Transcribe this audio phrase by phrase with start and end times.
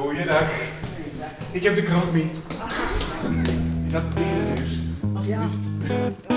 [0.00, 0.50] Goeiedag.
[1.52, 2.30] Ik heb de krant mee.
[3.86, 5.14] Is dat tegen de deur?
[5.14, 6.35] Alsjeblieft.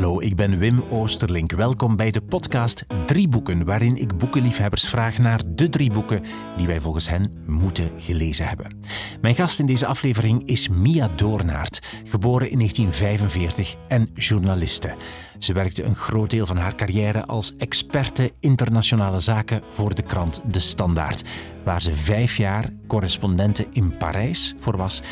[0.00, 1.52] Hallo, ik ben Wim Oosterlink.
[1.52, 6.22] Welkom bij de podcast Drie Boeken, waarin ik boekenliefhebbers vraag naar de drie boeken
[6.56, 8.78] die wij volgens hen moeten gelezen hebben.
[9.20, 14.94] Mijn gast in deze aflevering is Mia Doornaert, geboren in 1945 en journaliste.
[15.38, 20.40] Ze werkte een groot deel van haar carrière als experte internationale zaken voor de krant
[20.46, 21.22] De Standaard,
[21.64, 25.02] waar ze vijf jaar correspondente in Parijs voor was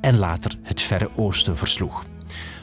[0.00, 2.04] en later het Verre Oosten versloeg.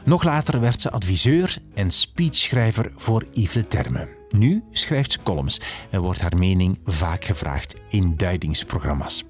[0.06, 4.08] Nog later werd ze adviseur en speechschrijver voor Yves Le Terme.
[4.30, 9.24] Nu schrijft ze columns en wordt haar mening vaak gevraagd in duidingsprogramma's.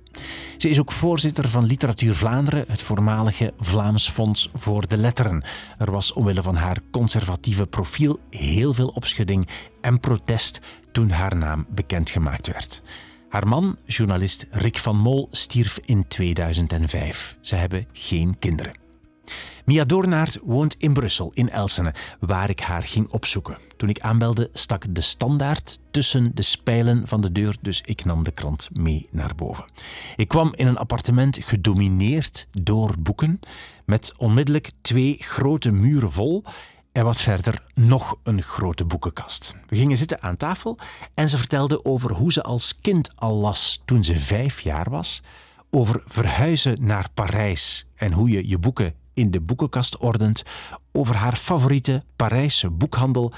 [0.57, 5.43] Ze is ook voorzitter van Literatuur Vlaanderen, het voormalige Vlaams Fonds voor de Letteren.
[5.77, 9.47] Er was omwille van haar conservatieve profiel heel veel opschudding
[9.81, 10.59] en protest
[10.91, 12.81] toen haar naam bekendgemaakt werd.
[13.29, 17.37] Haar man, journalist Rick van Mol, stierf in 2005.
[17.41, 18.82] Ze hebben geen kinderen.
[19.65, 23.57] Mia Doornaert woont in Brussel, in Elsene, waar ik haar ging opzoeken.
[23.77, 28.23] Toen ik aanbelde, stak de standaard tussen de spijlen van de deur, dus ik nam
[28.23, 29.65] de krant mee naar boven.
[30.15, 33.39] Ik kwam in een appartement gedomineerd door boeken,
[33.85, 36.43] met onmiddellijk twee grote muren vol
[36.91, 39.55] en wat verder nog een grote boekenkast.
[39.67, 40.77] We gingen zitten aan tafel
[41.13, 45.21] en ze vertelde over hoe ze als kind al las toen ze vijf jaar was,
[45.69, 50.43] over verhuizen naar Parijs en hoe je je boeken in de boekenkast ordent,
[50.91, 53.33] over haar favoriete Parijse boekhandel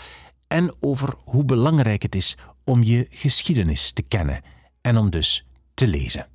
[0.47, 4.41] en over hoe belangrijk het is om je geschiedenis te kennen
[4.81, 6.27] en om dus te lezen.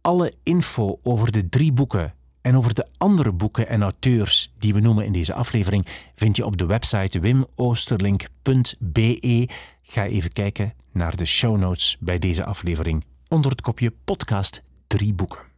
[0.00, 4.80] Alle info over de drie boeken en over de andere boeken en auteurs die we
[4.80, 9.48] noemen in deze aflevering vind je op de website wimoosterlink.be.
[9.82, 15.14] Ga even kijken naar de show notes bij deze aflevering onder het kopje podcast drie
[15.14, 15.50] boeken.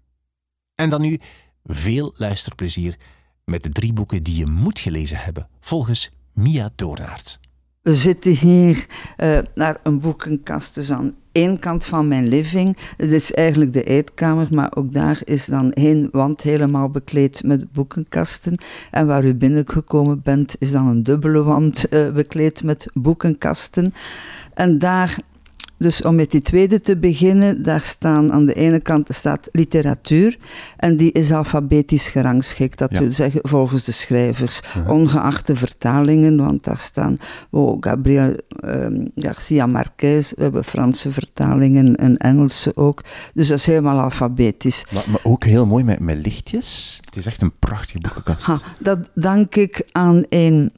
[0.74, 1.18] En dan nu
[1.64, 2.98] veel luisterplezier
[3.44, 7.38] met de drie boeken die je moet gelezen hebben, volgens Mia Doornaert.
[7.82, 8.86] We zitten hier
[9.16, 12.76] uh, naar een boekenkast, dus aan één kant van mijn living.
[12.96, 17.72] Het is eigenlijk de eetkamer, maar ook daar is dan één wand helemaal bekleed met
[17.72, 18.58] boekenkasten.
[18.90, 23.94] En waar u binnengekomen bent, is dan een dubbele wand uh, bekleed met boekenkasten.
[24.54, 25.18] En daar
[25.84, 30.36] dus om met die tweede te beginnen, daar staan aan de ene kant staat literatuur
[30.76, 32.78] en die is alfabetisch gerangschikt.
[32.78, 37.18] Dat wil zeggen volgens de schrijvers, ongeacht de vertalingen, want daar staan
[37.50, 43.02] oh, Gabriel um, Garcia Marquez, we hebben Franse vertalingen en Engelse ook.
[43.34, 44.86] Dus dat is helemaal alfabetisch.
[44.90, 47.00] Maar, maar ook heel mooi met, met lichtjes.
[47.04, 48.64] Het is echt een prachtige boekenkast.
[48.78, 50.72] dat dank ik aan een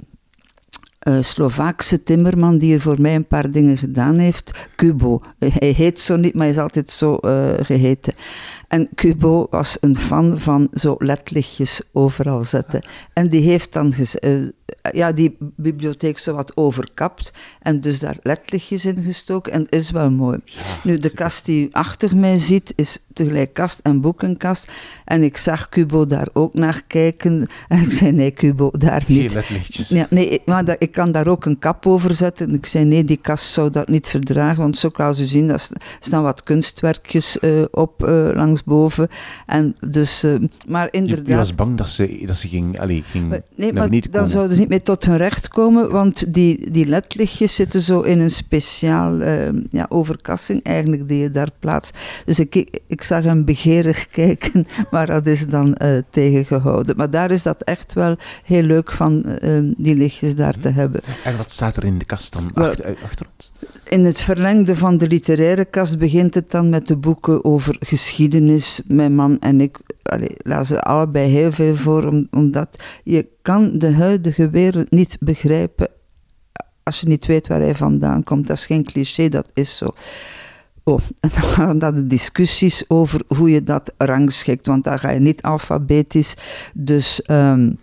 [1.09, 4.69] uh, Slovaakse timmerman die er voor mij een paar dingen gedaan heeft.
[4.77, 5.21] Kubo.
[5.39, 8.15] Hij heet zo niet, maar hij is altijd zo uh, geheten.
[8.69, 12.87] En Kubo was een fan van zo ledlichtjes overal zetten.
[13.13, 13.93] En die heeft dan
[14.25, 14.49] uh,
[14.93, 19.91] ja, die bibliotheek zo wat overkapt en dus daar ledlichtjes in gestoken en het is
[19.91, 20.39] wel mooi.
[20.83, 24.69] nu, de kast die u achter mij ziet is tegelijk kast en boekenkast
[25.05, 29.33] en ik zag Kubo daar ook naar kijken en ik zei nee Kubo, daar niet.
[29.33, 29.89] Geen ledlichtjes.
[29.89, 32.85] Ja, nee, maar dat, ik kan daar ook een kap over zetten en ik zei
[32.85, 35.69] nee, die kast zou dat niet verdragen, want zo kan u zien, daar
[36.01, 39.09] staan wat kunstwerkjes uh, op uh, langsboven
[39.47, 40.35] en dus, uh,
[40.69, 41.27] maar inderdaad...
[41.27, 44.29] Je, je, was bang dat ze, dat ze ging, allez, ging maar, Nee, maar dan
[44.29, 48.21] zouden ze niet meer tot hun recht komen, want die, die ledlichtjes zitten zo in
[48.21, 51.99] een speciaal uh, ja, overkassing eigenlijk die je daar plaatst.
[52.25, 55.77] Dus ik, ik zag hem begeerig kijken, maar dat is dan
[56.11, 56.97] tegengehouden.
[56.97, 60.86] Maar daar is dat echt wel heel leuk van uh, die lichtjes daar te hebben.
[61.25, 63.53] En wat staat er in de kast dan achter, achter ons?
[63.85, 68.83] In het verlengde van de literaire kast begint het dan met de boeken over geschiedenis.
[68.89, 74.51] Mijn man en ik allee, lazen allebei heel veel voor, omdat je kan de huidige
[74.51, 75.89] wereld niet begrijpen
[76.83, 78.47] als je niet weet waar hij vandaan komt.
[78.47, 79.95] Dat is geen cliché, dat is zo.
[80.85, 85.11] Oh, en dan gaan dat de discussies over hoe je dat rangschikt, want daar ga
[85.11, 86.37] je niet alfabetisch.
[86.75, 87.79] Dus um,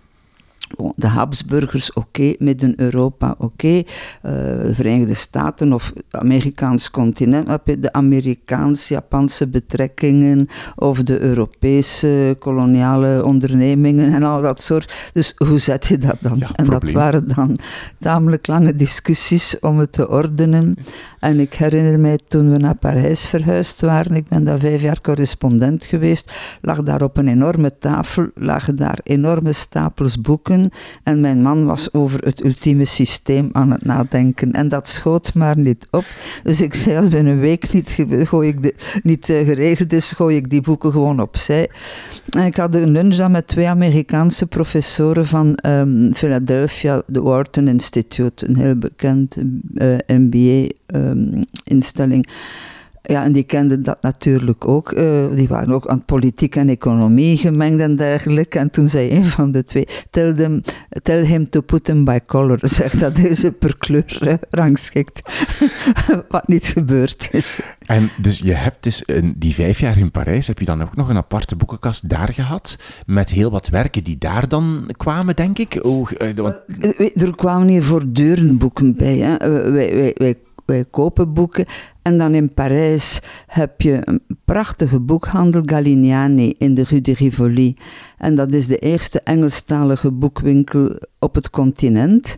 [0.96, 3.86] de Habsburgers, oké, okay, Midden-Europa, oké, okay.
[4.26, 13.26] uh, Verenigde Staten of Amerikaans continent, heb je de Amerikaans-Japanse betrekkingen of de Europese koloniale
[13.26, 15.10] ondernemingen en al dat soort.
[15.14, 16.38] Dus hoe zet je dat dan?
[16.38, 17.58] Ja, en dat waren dan
[18.00, 20.76] tamelijk lange discussies om het te ordenen.
[21.24, 25.02] En ik herinner mij toen we naar Parijs verhuisd waren, ik ben daar vijf jaar
[25.02, 30.70] correspondent geweest, lag daar op een enorme tafel, lagen daar enorme stapels boeken
[31.04, 34.52] en mijn man was over het ultieme systeem aan het nadenken.
[34.52, 36.06] En dat schoot maar niet op.
[36.44, 38.74] Dus ik zei, als binnen een week niet, gooi ik
[39.04, 41.70] niet uh, geregeld is, gooi ik die boeken gewoon opzij.
[42.30, 47.68] En ik had een lunch dan met twee Amerikaanse professoren van um, Philadelphia, de Wharton
[47.68, 49.38] Institute, een heel bekend
[49.76, 49.88] eh,
[50.94, 51.42] Ehm,
[53.06, 54.92] ja, en die kenden dat natuurlijk ook.
[54.92, 58.60] Uh, die waren ook aan politiek en economie gemengd en dergelijke.
[58.60, 60.62] En toen zei een van de twee, tell, them,
[61.02, 62.60] tell him to put them by color.
[62.68, 65.22] Zegt dat hij ze per kleur uh, rangschikt.
[66.30, 67.60] Wat niet gebeurd is.
[67.86, 70.96] En dus je hebt dus in die vijf jaar in Parijs, heb je dan ook
[70.96, 72.78] nog een aparte boekenkast daar gehad?
[73.06, 75.80] Met heel wat werken die daar dan kwamen, denk ik?
[75.82, 76.56] Oh, uh, want...
[77.16, 79.18] Er kwamen hier voortdurend boeken bij.
[79.18, 79.38] Hè.
[79.72, 81.66] wij, wij, wij wij kopen boeken.
[82.02, 87.76] En dan in Parijs heb je een prachtige boekhandel, Galignani, in de Rue de Rivoli.
[88.18, 92.36] En dat is de eerste Engelstalige boekwinkel op het continent.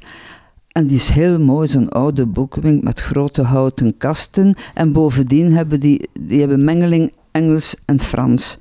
[0.72, 4.56] En die is heel mooi, zo'n oude boekwinkel met grote houten kasten.
[4.74, 8.60] En bovendien hebben die, die hebben mengeling Engels en Frans.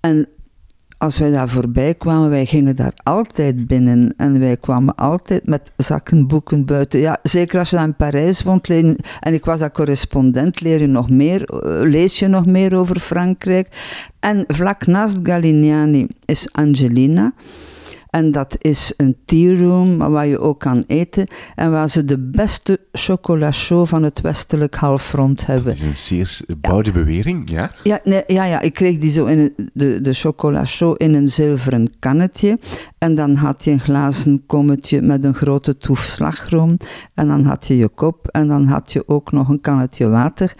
[0.00, 0.28] En
[1.02, 4.14] als wij daar voorbij kwamen, wij gingen daar altijd binnen.
[4.16, 7.00] En wij kwamen altijd met zakken boeken buiten.
[7.00, 10.86] Ja, zeker als je dan in Parijs woont en ik was daar correspondent, leer je
[10.86, 13.68] nog meer, eh, lees je nog meer over Frankrijk.
[14.20, 17.32] En vlak naast Galignani is Angelina.
[18.12, 21.26] En dat is een tea room waar je ook kan eten.
[21.54, 25.64] En waar ze de beste chocolat van het westelijk halfrond hebben.
[25.64, 27.70] Dat is een zeer boude bewering, ja?
[27.82, 32.58] Ja, nee, ja, ja, ik kreeg die zo in de, de in een zilveren kannetje.
[32.98, 36.76] En dan had je een glazen kommetje met een grote toef slagroom.
[37.14, 38.28] En dan had je je kop.
[38.28, 40.54] En dan had je ook nog een kannetje water.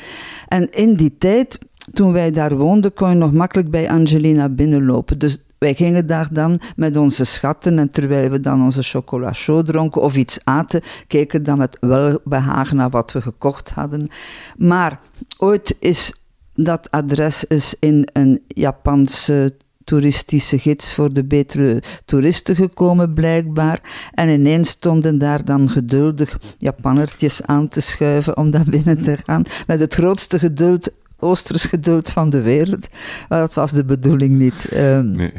[0.49, 1.59] En in die tijd
[1.93, 5.19] toen wij daar woonden, kon je nog makkelijk bij Angelina binnenlopen.
[5.19, 9.67] Dus wij gingen daar dan met onze schatten en terwijl we dan onze chocolat chaud
[9.67, 14.09] dronken of iets aten, keken dan met welbehagen naar wat we gekocht hadden.
[14.57, 15.01] Maar
[15.39, 16.15] ooit is
[16.55, 19.55] dat adres is in een Japanse
[19.85, 23.81] toeristische gids voor de betere toeristen gekomen, blijkbaar.
[24.13, 29.43] En ineens stonden daar dan geduldig Japannertjes aan te schuiven om daar binnen te gaan.
[29.67, 30.91] Met het grootste geduld
[31.23, 32.89] oosters geduld van de wereld.
[33.29, 34.69] Maar dat was de bedoeling niet.
[34.77, 35.33] Um, nee.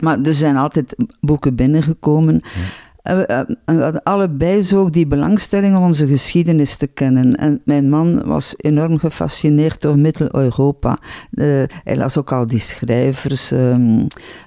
[0.00, 2.42] Maar er zijn altijd boeken binnengekomen.
[3.02, 7.36] En we, hadden allebei zo die belangstelling om onze geschiedenis te kennen.
[7.36, 10.98] En mijn man was enorm gefascineerd door Middel-Europa.
[11.84, 14.06] hij las ook al die schrijvers, um,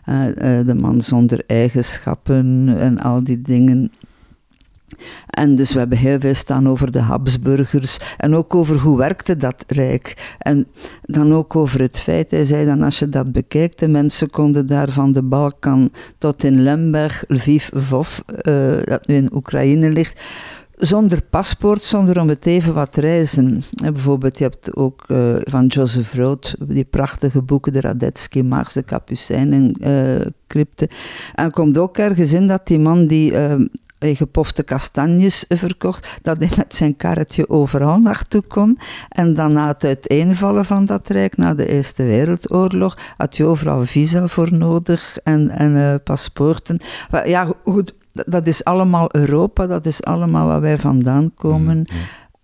[0.09, 3.91] uh, uh, De man zonder eigenschappen en al die dingen.
[5.27, 9.37] En dus we hebben heel veel staan over de Habsburgers en ook over hoe werkte
[9.37, 10.35] dat rijk.
[10.37, 10.67] En
[11.01, 14.67] dan ook over het feit, hij zei dan als je dat bekijkt, de mensen konden
[14.67, 20.21] daar van de Balkan tot in Lemberg, Lviv, Vov, uh, dat nu in Oekraïne ligt,
[20.75, 23.61] zonder paspoort, zonder om het even wat reizen.
[23.83, 28.73] En bijvoorbeeld, je hebt ook uh, van Joseph Rood die prachtige boeken, de Radetzky Mars,
[28.73, 30.89] de Capucijnen, uh, crypte.
[31.35, 33.31] En komt ook ergens in dat die man die
[33.99, 38.79] gepofte kastanjes verkocht, dat hij met zijn karretje overal naartoe kon.
[39.09, 43.85] En dan na het uiteenvallen van dat rijk, na de Eerste Wereldoorlog, had je overal
[43.85, 46.79] visa voor nodig en, en uh, paspoorten.
[47.25, 51.77] Ja, goed, dat is allemaal Europa, dat is allemaal waar wij vandaan komen.
[51.77, 51.85] Mm,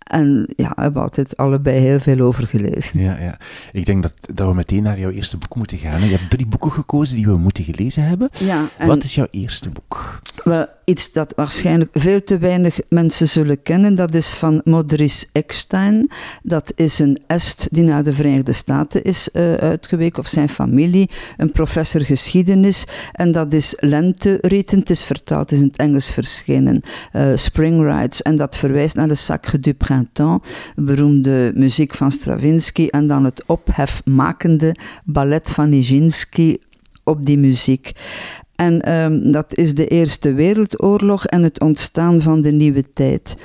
[0.04, 3.00] en ja, we hebben altijd allebei heel veel over gelezen.
[3.00, 3.38] Ja, ja.
[3.72, 6.04] Ik denk dat, dat we meteen naar jouw eerste boek moeten gaan.
[6.04, 8.30] Je hebt drie boeken gekozen die we moeten gelezen hebben.
[8.34, 10.22] Ja, Wat is jouw eerste boek?
[10.44, 13.96] Wel, iets dat waarschijnlijk veel te weinig mensen zullen kennen.
[13.96, 16.12] Dat is van Modris Eckstein.
[16.42, 21.10] Dat is een Est die naar de Verenigde Staten is uh, uitgeweken, of zijn familie.
[21.38, 22.86] Een professor geschiedenis.
[23.12, 24.80] En dat is Lenterieten.
[24.80, 26.82] Het is vertaald, is in het Engels verschenen.
[27.14, 28.22] Uh, Spring Rides.
[28.22, 30.50] En dat verwijst naar de Sacre du Printemps.
[30.76, 32.88] Beroemde muziek van Stravinsky.
[32.88, 36.58] En dan het ophefmakende ballet van Nijinsky
[37.04, 37.92] op die muziek.
[38.64, 43.38] En um, dat is de Eerste Wereldoorlog en het ontstaan van de nieuwe tijd.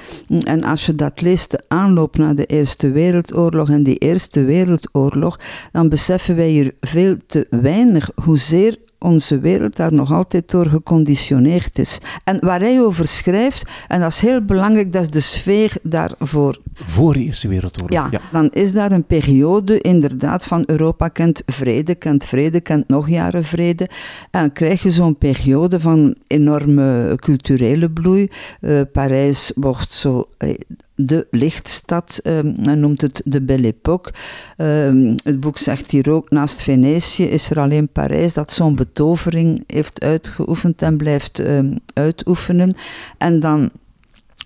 [0.45, 5.39] En als je dat leest, de aanloop naar de Eerste Wereldoorlog en die Eerste Wereldoorlog,
[5.73, 11.78] dan beseffen wij hier veel te weinig hoezeer onze wereld daar nog altijd door geconditioneerd
[11.78, 11.99] is.
[12.25, 16.61] En waar hij over schrijft, en dat is heel belangrijk, dat is de sfeer daarvoor
[16.75, 18.11] Voor de Eerste Wereldoorlog.
[18.11, 23.09] Ja, dan is daar een periode inderdaad van Europa kent vrede, kent vrede, kent nog
[23.09, 23.88] jaren vrede.
[24.31, 28.28] En dan krijg je zo'n periode van enorme culturele bloei.
[28.61, 30.55] Uh, Parijs wordt zo uh,
[31.00, 34.12] de lichtstad, um, men noemt het de Belle Époque.
[34.57, 39.64] Um, het boek zegt hier ook, naast Venetië is er alleen Parijs dat zo'n betovering
[39.67, 42.75] heeft uitgeoefend en blijft um, uitoefenen.
[43.19, 43.71] En dan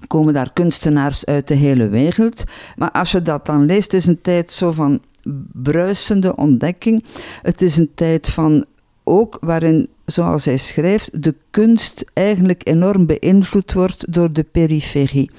[0.07, 2.45] komen daar kunstenaars uit de hele wereld.
[2.77, 5.01] Maar als je dat dan leest, is een tijd zo van
[5.53, 7.05] bruisende ontdekking.
[7.43, 8.65] Het is een tijd van
[9.05, 15.31] ook waarin, zoals hij schrijft, de kunst eigenlijk enorm beïnvloed wordt door de periferie.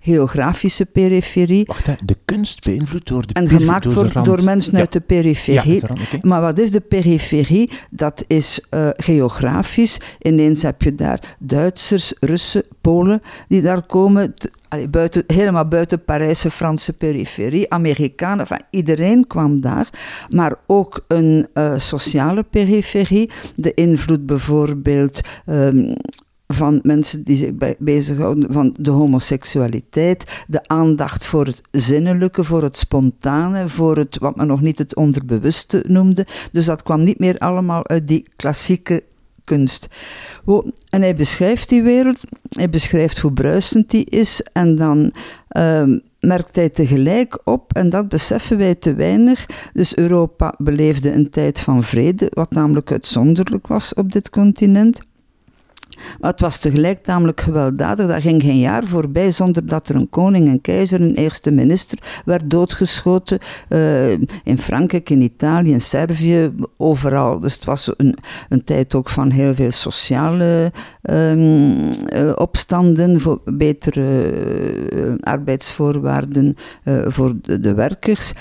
[0.00, 1.64] Geografische periferie.
[1.64, 4.78] Wacht, hè, de kunst beïnvloed door de En gemaakt door wordt door mensen ja.
[4.78, 5.74] uit de periferie.
[5.80, 6.20] Ja, rand, okay.
[6.22, 7.70] Maar wat is de periferie?
[7.90, 10.00] Dat is uh, geografisch.
[10.22, 14.34] Ineens heb je daar Duitsers, Russen, Polen die daar komen.
[14.68, 19.88] Allee, buiten, helemaal buiten Parijse Franse periferie, Amerikanen, enfin, iedereen kwam daar,
[20.28, 23.30] maar ook een uh, sociale periferie.
[23.56, 25.94] De invloed bijvoorbeeld um,
[26.46, 32.76] van mensen die zich bezighouden van de homoseksualiteit, de aandacht voor het zinnelijke, voor het
[32.76, 36.26] spontane, voor het wat men nog niet het onderbewuste noemde.
[36.52, 39.02] Dus dat kwam niet meer allemaal uit die klassieke
[39.46, 39.88] kunst.
[40.90, 45.12] En hij beschrijft die wereld, hij beschrijft hoe bruisend die is en dan
[45.56, 51.30] um, merkt hij tegelijk op, en dat beseffen wij te weinig, dus Europa beleefde een
[51.30, 55.00] tijd van vrede, wat namelijk uitzonderlijk was op dit continent.
[56.20, 58.06] Maar het was tegelijk namelijk gewelddadig.
[58.06, 61.98] Daar ging geen jaar voorbij zonder dat er een koning, een keizer, een eerste minister
[62.24, 63.38] werd doodgeschoten.
[63.68, 64.12] Uh,
[64.44, 67.40] in Frankrijk, in Italië, in Servië, overal.
[67.40, 68.16] Dus het was een,
[68.48, 70.72] een tijd ook van heel veel sociale
[71.02, 74.32] um, uh, opstanden, voor betere
[74.94, 76.56] uh, arbeidsvoorwaarden
[77.06, 78.32] voor de, de werkers.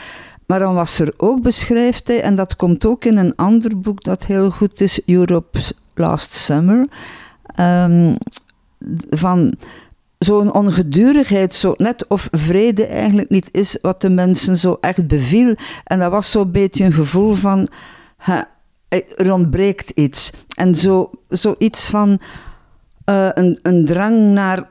[0.47, 4.03] Maar dan was er ook, beschrijft hij, en dat komt ook in een ander boek
[4.03, 5.59] dat heel goed is, Europe
[5.95, 6.85] Last Summer.
[7.59, 8.17] Um,
[9.09, 9.53] van
[10.17, 15.55] zo'n ongedurigheid, zo net of vrede eigenlijk niet is wat de mensen zo echt beviel.
[15.83, 17.69] En dat was zo'n beetje een gevoel van,
[18.89, 20.31] er ontbreekt iets.
[20.55, 22.19] En zo, zoiets van
[23.09, 24.69] uh, een, een drang naar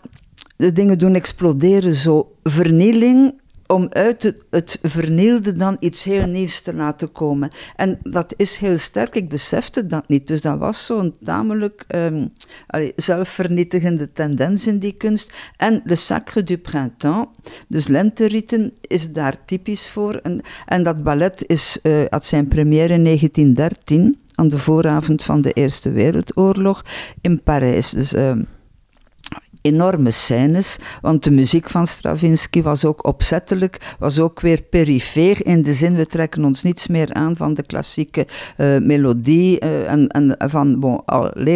[0.57, 3.41] de dingen doen exploderen, zo vernieling
[3.75, 7.51] om uit het, vernielde dan iets heel nieuws te laten komen.
[7.77, 10.27] En dat is heel sterk, ik besefte dat niet.
[10.27, 11.87] Dus dat was zo'n tamelijk
[12.67, 15.33] allez, zelfvernietigende tendens in die kunst.
[15.57, 17.31] En Le Sacre du Printemps,
[17.69, 20.15] dus lenterieten, is daar typisch voor.
[20.15, 25.41] En, en dat ballet is, uh, had zijn première in 1913, aan de vooravond van
[25.41, 26.85] de Eerste Wereldoorlog,
[27.21, 27.91] in Parijs.
[27.91, 28.13] Dus...
[28.13, 28.33] Uh,
[29.67, 35.63] enorme scènes, want de muziek van Stravinsky was ook opzettelijk, was ook weer perifeer in
[35.63, 40.09] de zin, we trekken ons niets meer aan van de klassieke uh, melodie uh, en,
[40.09, 41.01] en van, bon,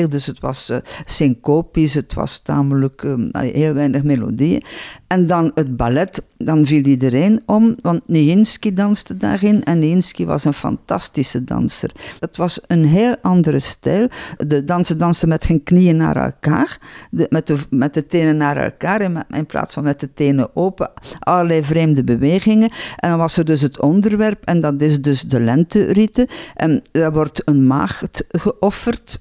[0.09, 4.63] dus het was uh, syncopisch, het was tamelijk heel weinig melodieën.
[5.07, 10.45] En dan het ballet, dan viel iedereen om, want Nijinsky danste daarin en Nijinsky was
[10.45, 11.91] een fantastische danser.
[12.21, 14.09] Het was een heel andere stijl.
[14.37, 16.79] De dansen dansten met hun knieën naar elkaar,
[17.11, 20.91] met, de, met de tenen naar elkaar in, in plaats van met de tenen open.
[21.19, 22.71] Allerlei vreemde bewegingen.
[22.97, 26.29] En dan was er dus het onderwerp en dat is dus de lenterieten.
[26.55, 29.21] En daar wordt een maagd geofferd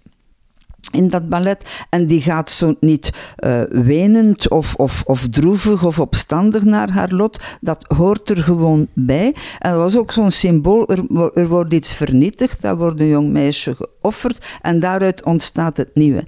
[0.91, 1.85] in dat ballet.
[1.89, 3.13] En die gaat zo niet
[3.45, 7.41] uh, wenend of, of, of droevig of opstandig naar haar lot.
[7.61, 9.35] Dat hoort er gewoon bij.
[9.59, 10.89] En dat was ook zo'n symbool.
[10.89, 14.45] Er, er wordt iets vernietigd, daar wordt een jong meisje geofferd.
[14.61, 16.23] En daaruit ontstaat het nieuwe.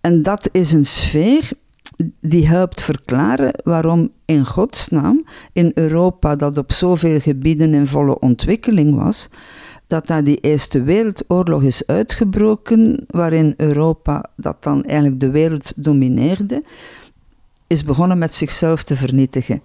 [0.00, 1.50] En dat is een sfeer
[2.20, 8.94] die helpt verklaren waarom in godsnaam in Europa, dat op zoveel gebieden in volle ontwikkeling
[8.94, 9.28] was,
[9.86, 16.62] dat na die Eerste Wereldoorlog is uitgebroken, waarin Europa, dat dan eigenlijk de wereld domineerde,
[17.66, 19.62] is begonnen met zichzelf te vernietigen.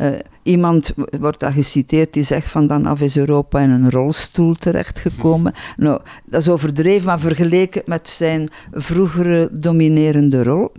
[0.00, 0.08] Uh,
[0.42, 5.52] iemand wordt daar geciteerd die zegt van dan af is Europa in een rolstoel terechtgekomen.
[5.76, 10.72] Nou, dat is overdreven, maar vergeleken met zijn vroegere dominerende rol.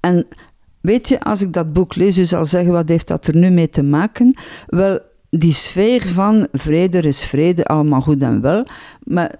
[0.00, 0.26] En
[0.80, 3.50] weet je, als ik dat boek lees, u zal zeggen, wat heeft dat er nu
[3.50, 4.38] mee te maken?
[4.66, 5.00] Wel,
[5.30, 8.64] die sfeer van vrede is vrede, allemaal goed en wel,
[9.02, 9.34] maar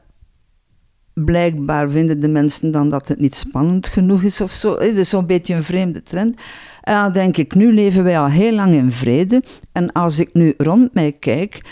[1.25, 4.79] blijkbaar vinden de mensen dan dat het niet spannend genoeg is of zo.
[4.79, 6.41] Het is zo'n beetje een vreemde trend.
[6.83, 9.43] En dan denk ik, nu leven wij al heel lang in vrede.
[9.73, 11.71] En als ik nu rond mij kijk,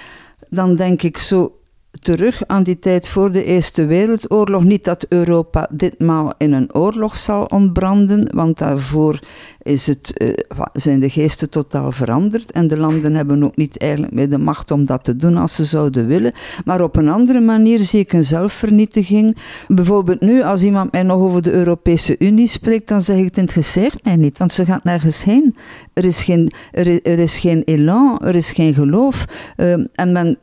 [0.48, 1.58] dan denk ik zo,
[2.06, 4.64] terug aan die tijd voor de Eerste Wereldoorlog.
[4.64, 9.18] Niet dat Europa ditmaal in een oorlog zal ontbranden, want daarvoor
[9.62, 10.32] is het, uh,
[10.72, 12.52] zijn de geesten totaal veranderd.
[12.52, 15.54] En de landen hebben ook niet eigenlijk meer de macht om dat te doen als
[15.54, 16.34] ze zouden willen.
[16.64, 19.36] Maar op een andere manier zie ik een zelfvernietiging.
[19.68, 23.38] Bijvoorbeeld nu, als iemand mij nog over de Europese Unie spreekt, dan zeg ik het
[23.38, 25.54] interesseert mij niet, want ze gaat nergens heen.
[25.92, 29.24] Er is geen, er, is geen elan, er is geen geloof.
[29.56, 30.38] Uh, en men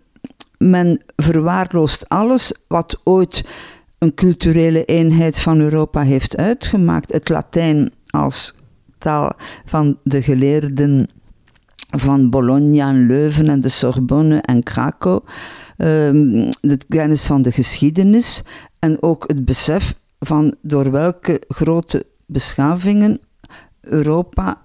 [0.70, 3.46] men verwaarloost alles wat ooit
[3.98, 7.14] een culturele eenheid van Europa heeft uitgemaakt.
[7.14, 8.56] Het Latijn als
[8.98, 9.32] taal
[9.66, 11.08] van de geleerden
[11.90, 15.22] van Bologna en Leuven en de Sorbonne en Krakau.
[15.78, 18.44] Um, de kennis van de geschiedenis
[18.80, 23.20] en ook het besef van door welke grote beschavingen
[23.82, 24.62] Europa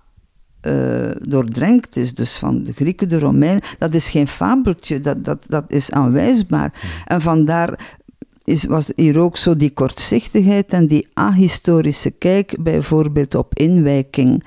[0.62, 5.46] uh, doordrenkt is, dus van de Grieken, de Romeinen, dat is geen fabeltje, dat, dat,
[5.48, 6.72] dat is aanwijsbaar.
[6.80, 6.90] Hmm.
[7.04, 7.98] En vandaar
[8.44, 14.44] is, was hier ook zo die kortzichtigheid en die ahistorische kijk, bijvoorbeeld op inwijking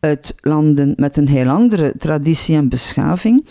[0.00, 3.46] uit landen met een heel andere traditie en beschaving,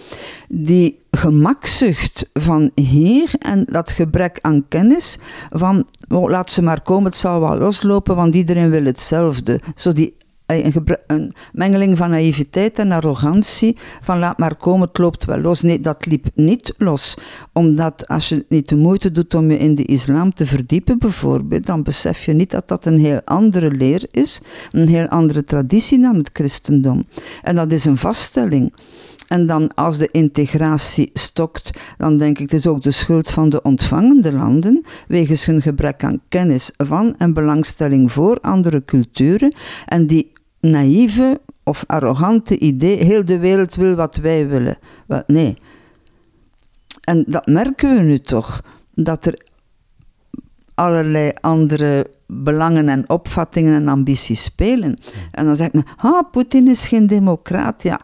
[0.47, 5.17] die gemakzucht van hier en dat gebrek aan kennis
[5.49, 9.61] van oh, laat ze maar komen, het zal wel loslopen, want iedereen wil hetzelfde.
[9.75, 10.15] Zo die
[10.53, 15.61] een, een, mengeling van naïviteit en arrogantie, van laat maar komen, het loopt wel los.
[15.61, 17.17] Nee, dat liep niet los.
[17.53, 21.65] Omdat als je niet de moeite doet om je in de islam te verdiepen, bijvoorbeeld,
[21.65, 24.41] dan besef je niet dat dat een heel andere leer is,
[24.71, 27.03] een heel andere traditie dan het christendom.
[27.41, 28.73] En dat is een vaststelling.
[29.31, 33.49] En dan als de integratie stokt, dan denk ik het is ook de schuld van
[33.49, 39.53] de ontvangende landen, wegens hun gebrek aan kennis van en belangstelling voor andere culturen.
[39.85, 40.31] En die
[40.61, 44.77] naïeve of arrogante idee, heel de wereld wil wat wij willen.
[45.27, 45.57] Nee.
[47.01, 48.61] En dat merken we nu toch,
[48.93, 49.45] dat er
[50.75, 54.97] allerlei andere belangen en opvattingen en ambities spelen.
[55.31, 57.83] En dan zegt men, ah, Poetin is geen democraat.
[57.83, 57.99] Ja,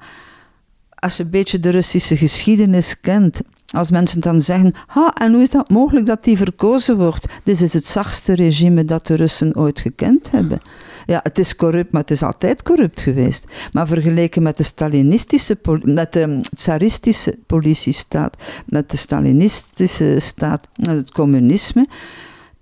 [0.95, 3.41] als je een beetje de Russische geschiedenis kent,
[3.75, 7.25] als mensen dan zeggen, ha, en hoe is dat mogelijk dat die verkozen wordt?
[7.43, 10.59] Dit is het zachtste regime dat de Russen ooit gekend hebben.
[11.07, 13.45] Ja, het is corrupt, maar het is altijd corrupt geweest.
[13.71, 21.11] Maar vergeleken met de Stalinistische, met de tsaristische politiestaat, met de Stalinistische staat, met het
[21.11, 21.87] communisme,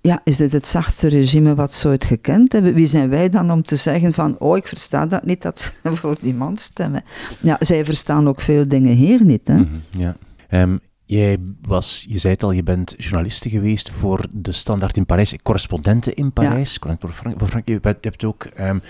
[0.00, 2.74] ja, is dit het zachtste regime wat ze ooit gekend hebben?
[2.74, 5.72] Wie zijn wij dan om te zeggen van, oh, ik versta dat niet, dat ze
[5.96, 7.02] voor die man stemmen.
[7.40, 9.48] Ja, zij verstaan ook veel dingen hier niet.
[9.48, 9.54] Hè?
[9.54, 10.16] Mm -hmm, ja.
[10.62, 15.06] Um, Jij was, je zei het al, je bent journaliste geweest voor de Standaard in
[15.06, 16.96] Parijs, correspondenten in Parijs, ja.
[17.00, 17.68] voor, Frank, voor Frank.
[17.68, 18.82] Je, hebt ook um,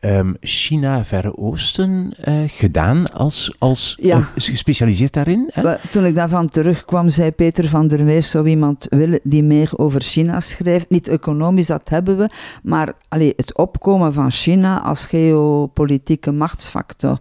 [0.00, 4.18] um, China, Verre Oosten uh, gedaan, als, als ja.
[4.18, 5.50] uh, gespecialiseerd daarin.
[5.52, 5.76] Hè?
[5.90, 10.00] Toen ik daarvan terugkwam, zei Peter van der Meer, zou iemand willen die meer over
[10.00, 10.90] China schrijft?
[10.90, 12.28] Niet economisch, dat hebben we,
[12.62, 17.18] maar allee, het opkomen van China als geopolitieke machtsfactor.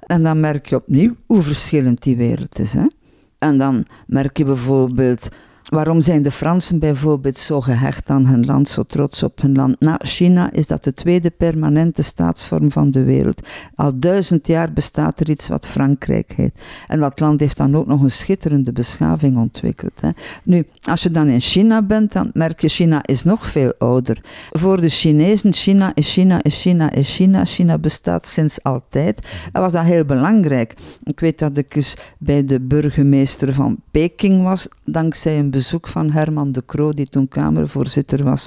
[0.00, 2.72] En dan merk je opnieuw hoe verschillend die wereld is.
[2.72, 2.86] Hè?
[3.38, 5.28] En dan merk je bijvoorbeeld
[5.74, 9.80] Waarom zijn de Fransen bijvoorbeeld zo gehecht aan hun land, zo trots op hun land?
[9.80, 13.48] Na China is dat de tweede permanente staatsvorm van de wereld.
[13.74, 16.54] Al duizend jaar bestaat er iets wat Frankrijk heet.
[16.86, 20.00] En dat land heeft dan ook nog een schitterende beschaving ontwikkeld.
[20.00, 20.08] Hè.
[20.44, 24.22] Nu, als je dan in China bent, dan merk je China is nog veel ouder.
[24.50, 27.44] Voor de Chinezen, China is China is China is China.
[27.44, 29.28] China bestaat sinds altijd.
[29.52, 30.74] Dat was dat heel belangrijk.
[31.04, 36.10] Ik weet dat ik eens bij de burgemeester van Peking was, dankzij een bezoek van
[36.10, 38.46] Herman de Croo, die toen Kamervoorzitter was.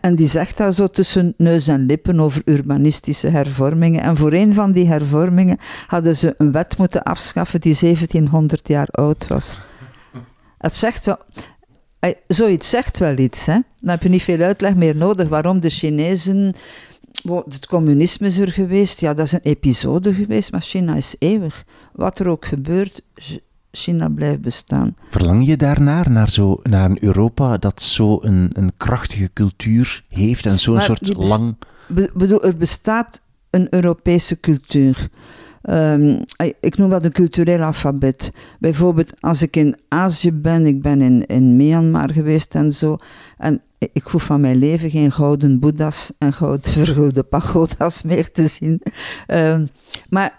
[0.00, 4.02] En die zegt daar zo tussen neus en lippen over urbanistische hervormingen.
[4.02, 8.88] En voor een van die hervormingen hadden ze een wet moeten afschaffen die 1700 jaar
[8.90, 9.60] oud was.
[10.58, 11.18] Het zegt wel,
[12.26, 13.46] zoiets zegt wel iets.
[13.46, 13.58] Hè?
[13.80, 16.54] Dan heb je niet veel uitleg meer nodig waarom de Chinezen.
[17.48, 21.64] Het communisme is er geweest, ja, dat is een episode geweest, maar China is eeuwig.
[21.92, 23.02] Wat er ook gebeurt,
[23.70, 24.96] China blijft bestaan.
[25.10, 30.46] Verlang je daarnaar, naar, zo, naar een Europa dat zo een, een krachtige cultuur heeft
[30.46, 31.56] en zo'n soort lang...
[32.14, 35.08] bedoel, er bestaat een Europese cultuur.
[35.62, 36.24] Um,
[36.60, 38.32] ik noem dat een cultureel alfabet.
[38.58, 42.96] Bijvoorbeeld als ik in Azië ben, ik ben in, in Myanmar geweest en zo,
[43.38, 48.46] en ik hoef van mijn leven geen gouden boeddha's en gouden vergoede pagoda's meer te
[48.46, 48.82] zien.
[49.26, 49.68] Um,
[50.08, 50.34] maar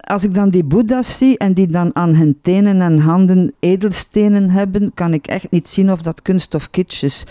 [0.00, 4.50] als ik dan die boeddha's zie en die dan aan hun tenen en handen edelstenen
[4.50, 7.26] hebben, kan ik echt niet zien of dat kunst of kitsch is.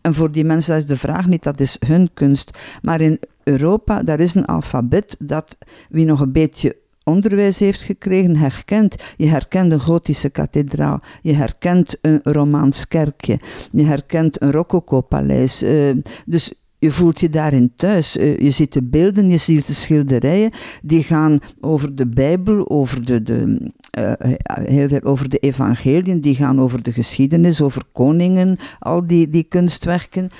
[0.00, 2.58] en voor die mensen is de vraag niet, dat is hun kunst.
[2.82, 5.56] Maar in Europa, daar is een alfabet dat
[5.88, 8.96] wie nog een beetje onderwijs heeft gekregen, herkent.
[9.16, 13.38] Je herkent een gotische kathedraal, je herkent een Romaans kerkje,
[13.70, 15.62] je herkent een rococo-paleis.
[15.62, 18.16] Uh, dus je voelt je daarin thuis.
[18.16, 23.04] Uh, je ziet de beelden, je ziet de schilderijen, die gaan over de Bijbel, over
[23.04, 24.12] de, de, uh,
[24.46, 29.42] heel veel over de evangeliën, die gaan over de geschiedenis, over koningen, al die, die
[29.42, 30.30] kunstwerken.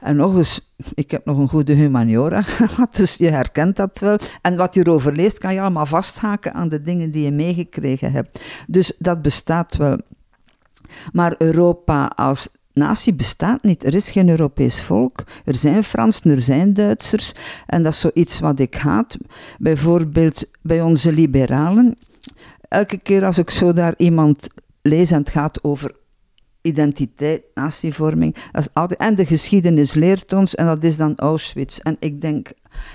[0.00, 4.18] En nog eens, ik heb nog een goede humaniora gehad, dus je herkent dat wel.
[4.42, 8.12] En wat je erover leest, kan je allemaal vasthaken aan de dingen die je meegekregen
[8.12, 8.44] hebt.
[8.66, 9.98] Dus dat bestaat wel.
[11.12, 13.84] Maar Europa als natie bestaat niet.
[13.84, 15.24] Er is geen Europees volk.
[15.44, 17.32] Er zijn Fransen, er zijn Duitsers.
[17.66, 19.16] En dat is zoiets wat ik haat.
[19.58, 21.96] Bijvoorbeeld bij onze liberalen.
[22.68, 24.48] Elke keer als ik zo daar iemand
[24.82, 25.94] lees en het gaat over
[26.62, 28.36] identiteit, natievorming.
[28.72, 31.78] Altijd, en de geschiedenis leert ons, en dat is dan Auschwitz.
[31.78, 32.52] En ik denk,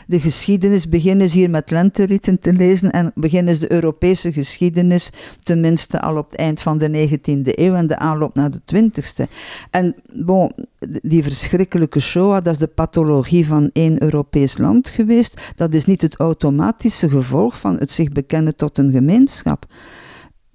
[0.08, 5.12] de geschiedenis, beginnen ze hier met lenterieten te lezen en beginnen ze de Europese geschiedenis,
[5.43, 9.30] tenminste al op het eind van de 19e eeuw en de aanloop naar de 20e.
[9.71, 10.51] En bon,
[11.01, 15.54] die verschrikkelijke Shoah, dat is de pathologie van één Europees land geweest.
[15.56, 19.65] Dat is niet het automatische gevolg van het zich bekennen tot een gemeenschap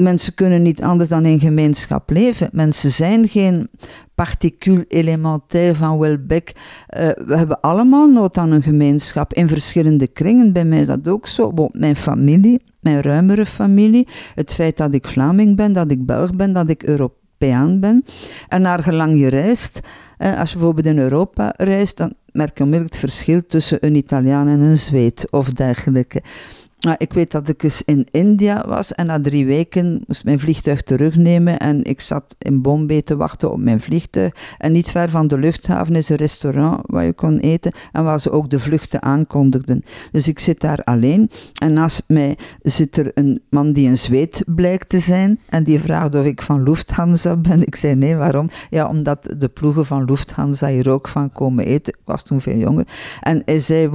[0.01, 2.49] mensen kunnen niet anders dan in gemeenschap leven.
[2.53, 3.69] Mensen zijn geen
[4.15, 6.53] particule elementair van Welbeck.
[6.53, 10.53] Uh, we hebben allemaal nood aan een gemeenschap in verschillende kringen.
[10.53, 11.53] Bij mij is dat ook zo.
[11.71, 16.53] Mijn familie, mijn ruimere familie, het feit dat ik Vlaming ben, dat ik Belg ben,
[16.53, 18.05] dat ik Europeaan ben.
[18.49, 19.81] En naar gelang je reist,
[20.19, 23.95] uh, als je bijvoorbeeld in Europa reist, dan merk je onmiddellijk het verschil tussen een
[23.95, 26.23] Italiaan en een Zweed of dergelijke.
[26.81, 30.41] Nou, ik weet dat ik eens in India was en na drie weken moest mijn
[30.41, 34.33] vliegtuig terugnemen en ik zat in Bombay te wachten op mijn vliegtuig.
[34.59, 38.21] En niet ver van de luchthaven is een restaurant waar je kon eten en waar
[38.21, 39.85] ze ook de vluchten aankondigden.
[40.13, 41.31] Dus ik zit daar alleen
[41.63, 45.81] en naast mij zit er een man die een zweet blijkt te zijn en die
[45.81, 47.67] vraagt of ik van Lufthansa ben.
[47.67, 48.49] Ik zei nee, waarom?
[48.71, 51.93] Ja, omdat de ploegen van Lufthansa hier ook van komen eten.
[51.93, 52.87] Ik was toen veel jonger.
[53.21, 53.91] En hij zei,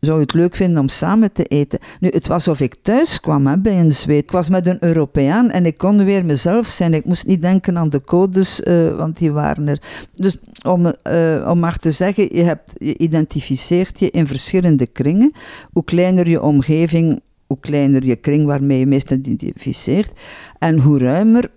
[0.00, 1.78] zou je het leuk vinden om samen te eten?
[2.00, 4.22] Nu, het was alsof ik thuis kwam hè, bij een zweet.
[4.22, 6.94] Ik was met een Europeaan en ik kon weer mezelf zijn.
[6.94, 9.82] Ik moest niet denken aan de codes, uh, want die waren er.
[10.12, 15.32] Dus om, uh, om maar te zeggen, je, hebt, je identificeert je in verschillende kringen.
[15.72, 20.12] Hoe kleiner je omgeving, hoe kleiner je kring waarmee je meest identificeert.
[20.58, 21.50] En hoe ruimer,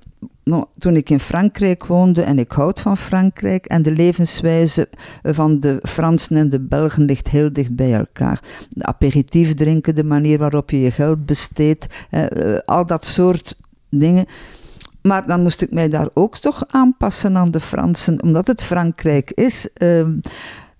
[0.77, 4.89] toen ik in Frankrijk woonde, en ik houd van Frankrijk, en de levenswijze
[5.23, 8.43] van de Fransen en de Belgen ligt heel dicht bij elkaar.
[8.69, 12.25] De aperitief drinken, de manier waarop je je geld besteedt, eh,
[12.65, 13.57] al dat soort
[13.89, 14.25] dingen.
[15.01, 19.31] Maar dan moest ik mij daar ook toch aanpassen aan de Fransen, omdat het Frankrijk
[19.31, 19.69] is.
[19.77, 20.05] Uh,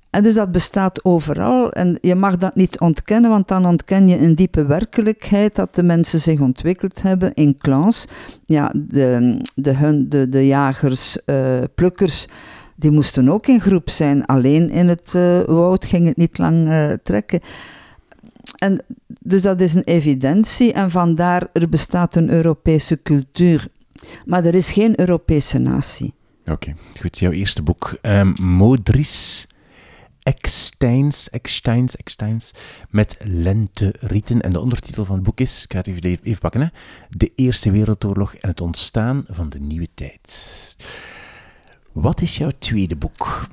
[0.10, 4.17] en dus dat bestaat overal en je mag dat niet ontkennen, want dan ontken je
[4.17, 8.08] een diepe werkelijkheid dat de mensen zich ontwikkeld hebben in clans.
[8.45, 12.28] Ja, de, de, de, de jagers, uh, plukkers,
[12.76, 14.26] die moesten ook in groep zijn.
[14.26, 17.39] Alleen in het uh, woud ging het niet lang uh, trekken.
[18.58, 18.84] En
[19.19, 23.67] dus dat is een evidentie en vandaar er bestaat een Europese cultuur.
[24.26, 26.13] Maar er is geen Europese natie.
[26.45, 27.17] Oké, goed.
[27.17, 29.48] Jouw eerste boek, um, Modris
[30.30, 32.52] Eksteins, Eksteins, Eksteins,
[32.89, 34.42] met lenterieten.
[34.42, 36.68] En de ondertitel van het boek is, ik ga het even, even pakken, hè,
[37.10, 40.76] De Eerste Wereldoorlog en het ontstaan van de nieuwe tijd.
[41.92, 43.48] Wat is jouw tweede boek?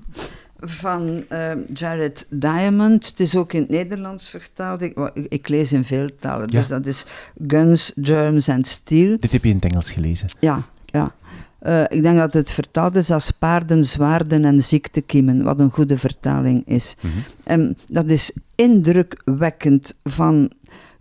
[0.59, 3.07] Van uh, Jared Diamond.
[3.07, 4.83] Het is ook in het Nederlands vertaald.
[4.83, 6.49] Ik, ik lees in veel talen.
[6.49, 7.05] Dus dat is
[7.47, 9.17] Guns, Germs and Steel.
[9.21, 10.27] Dit heb je in het Engels gelezen?
[10.41, 11.15] Ja, ja.
[11.63, 15.99] Uh, ik denk dat het vertaald is als paarden, zwaarden en ziektekiemen, wat een goede
[15.99, 16.97] vertaling is.
[17.01, 17.25] Mm -hmm.
[17.45, 20.51] En dat is indrukwekkend van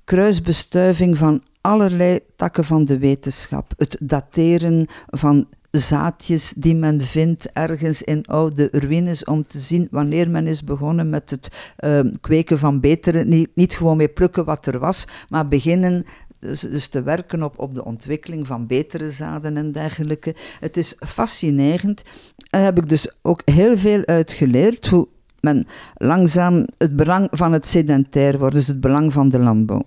[0.04, 3.74] kruisbestuiving van allerlei takken van de wetenschap.
[3.78, 10.30] Het dateren van zaadjes die men vindt ergens in oude ruïnes om te zien wanneer
[10.30, 14.66] men is begonnen met het uh, kweken van betere, niet, niet gewoon mee plukken wat
[14.66, 16.06] er was, maar beginnen
[16.46, 20.36] dus, dus, te werken op, op de ontwikkeling van betere zaden en dergelijke.
[20.60, 22.04] Het is fascinerend.
[22.50, 24.88] Daar heb ik dus ook heel veel uit geleerd.
[24.88, 25.08] Hoe
[25.40, 29.84] men langzaam het belang van het sedentair wordt, dus het belang van de landbouw.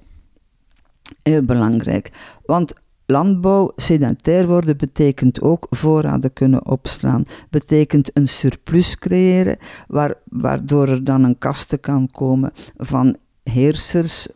[1.23, 2.11] Heel belangrijk.
[2.45, 2.75] Want
[3.07, 7.23] landbouw, sedentair worden, betekent ook voorraden kunnen opslaan.
[7.51, 14.29] Betekent een surplus creëren, waar, waardoor er dan een kaste kan komen van heersers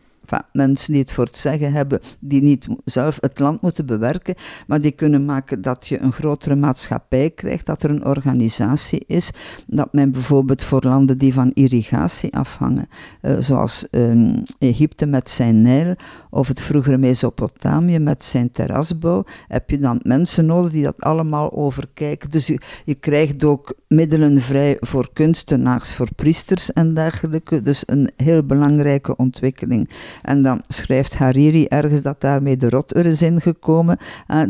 [0.52, 4.34] mensen die het voor het zeggen hebben, die niet zelf het land moeten bewerken,
[4.66, 9.30] maar die kunnen maken dat je een grotere maatschappij krijgt, dat er een organisatie is,
[9.66, 12.88] dat men bijvoorbeeld voor landen die van irrigatie afhangen,
[13.22, 15.94] uh, zoals uh, Egypte met zijn Nijl
[16.30, 21.52] of het vroegere Mesopotamië met zijn terrasbouw, heb je dan mensen nodig die dat allemaal
[21.52, 22.30] overkijken.
[22.30, 27.60] Dus je, je krijgt ook middelen vrij voor kunstenaars, voor priesters en dergelijke.
[27.60, 29.90] Dus een heel belangrijke ontwikkeling.
[30.22, 33.98] En dan schrijft Hariri ergens dat daarmee de rotter is ingekomen,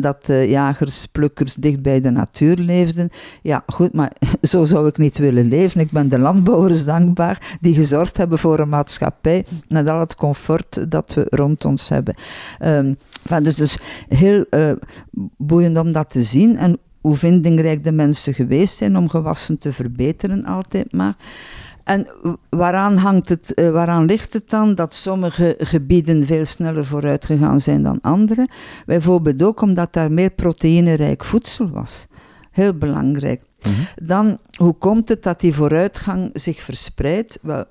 [0.00, 3.10] dat de jagers, plukkers dicht bij de natuur leefden.
[3.42, 5.80] Ja, goed, maar zo zou ik niet willen leven.
[5.80, 10.90] Ik ben de landbouwers dankbaar die gezorgd hebben voor een maatschappij met al het comfort
[10.90, 12.14] dat we rond ons hebben.
[12.64, 12.96] Um,
[13.42, 14.72] dus, dus heel uh,
[15.36, 19.72] boeiend om dat te zien en hoe vindingrijk de mensen geweest zijn om gewassen te
[19.72, 21.16] verbeteren, altijd maar.
[21.84, 22.06] En
[22.50, 27.60] waaraan, hangt het, uh, waaraan ligt het dan dat sommige gebieden veel sneller vooruit gegaan
[27.60, 28.48] zijn dan andere?
[28.86, 32.06] Bijvoorbeeld ook omdat daar meer proteïnerijk voedsel was.
[32.50, 33.42] Heel belangrijk.
[33.62, 34.06] Mhm.
[34.06, 37.38] Dan, hoe komt het dat die vooruitgang zich verspreidt?
[37.42, 37.64] Wel,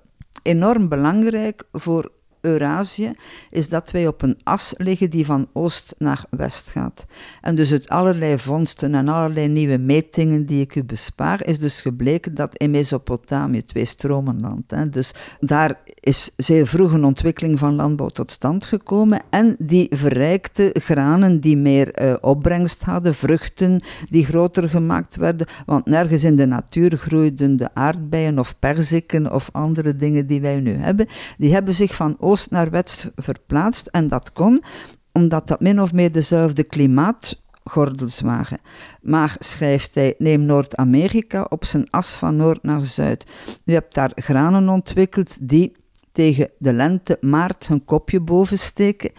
[0.44, 3.12] enorm belangrijk voor Eurasië,
[3.50, 7.06] is dat wij op een as liggen die van oost naar west gaat.
[7.42, 11.82] En dus uit allerlei vondsten en allerlei nieuwe metingen die ik u bespaar, is dus
[11.82, 17.76] gebleken dat in Mesopotamië, twee stromenland, hè, dus daar is zeer vroeg een ontwikkeling van
[17.76, 24.26] landbouw tot stand gekomen en die verrijkte granen die meer uh, opbrengst hadden, vruchten die
[24.26, 29.96] groter gemaakt werden, want nergens in de natuur groeiden de aardbeien of perziken of andere
[29.96, 34.34] dingen die wij nu hebben, die hebben zich van oost naar west verplaatst en dat
[34.34, 34.64] kon
[35.12, 38.60] omdat dat min of meer dezelfde klimaatgordels waren.
[39.02, 43.26] Maar schrijft hij, neem Noord-Amerika op zijn as van noord naar zuid.
[43.66, 45.72] U hebt daar granen ontwikkeld die
[46.12, 49.12] tegen de lente, maart hun kopje boven steken.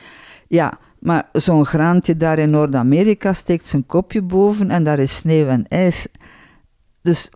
[0.46, 5.46] Ja, maar zo'n graantje daar in Noord-Amerika steekt zijn kopje boven en daar is sneeuw
[5.46, 6.07] en ijs.
[7.03, 7.31] Dus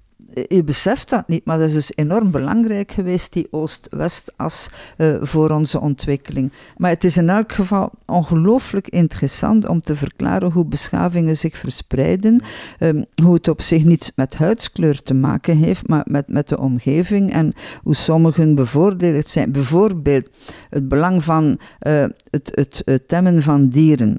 [0.48, 5.50] je beseft dat niet, maar dat is dus enorm belangrijk geweest, die Oost-West-as uh, voor
[5.50, 6.52] onze ontwikkeling.
[6.76, 12.42] Maar het is in elk geval ongelooflijk interessant om te verklaren hoe beschavingen zich verspreiden,
[12.78, 16.58] um, hoe het op zich niets met huidskleur te maken heeft, maar met, met de
[16.58, 19.52] omgeving en hoe sommigen bevoordeeld zijn.
[19.52, 20.28] Bijvoorbeeld
[20.70, 24.18] het belang van het, het, het temmen van dieren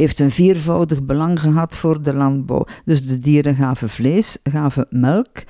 [0.00, 2.66] heeft een viervoudig belang gehad voor de landbouw.
[2.84, 5.42] Dus de dieren gaven vlees, gaven melk,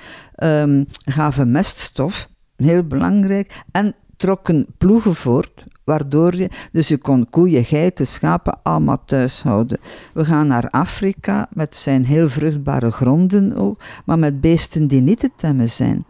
[0.43, 7.65] um, gaven meststof, heel belangrijk, en trokken ploegen voort, waardoor je, dus je kon koeien,
[7.65, 9.77] geiten, schapen allemaal thuis houden.
[10.13, 15.19] We gaan naar Afrika met zijn heel vruchtbare gronden ook, maar met beesten die niet
[15.19, 16.05] te temmen zijn.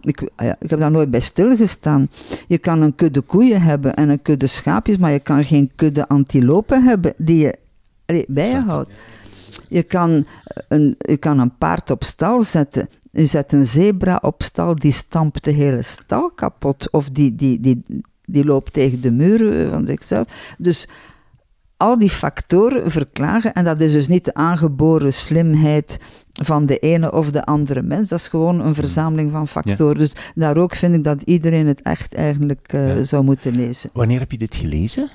[0.00, 2.08] Ik, ja, ik heb daar nooit bij stilgestaan.
[2.48, 6.08] Je kan een kudde koeien hebben en een kudde schaapjes, maar je kan geen kudde
[6.08, 7.62] antilopen hebben die je
[8.06, 8.90] allee, bijhoudt.
[9.68, 10.26] Je kan,
[10.68, 12.88] een, je kan een paard op stal zetten.
[13.10, 16.90] Je zet een zebra op stal, die stampt de hele stal kapot.
[16.90, 17.82] Of die, die, die,
[18.24, 20.54] die loopt tegen de muren van zichzelf.
[20.58, 20.88] Dus
[21.76, 25.98] al die factoren verklaren, en dat is dus niet de aangeboren slimheid
[26.42, 29.98] van de ene of de andere mens, dat is gewoon een verzameling van factoren.
[29.98, 33.02] Dus daar ook vind ik dat iedereen het echt eigenlijk uh, ja.
[33.02, 33.90] zou moeten lezen.
[33.92, 35.08] Wanneer heb je dit gelezen?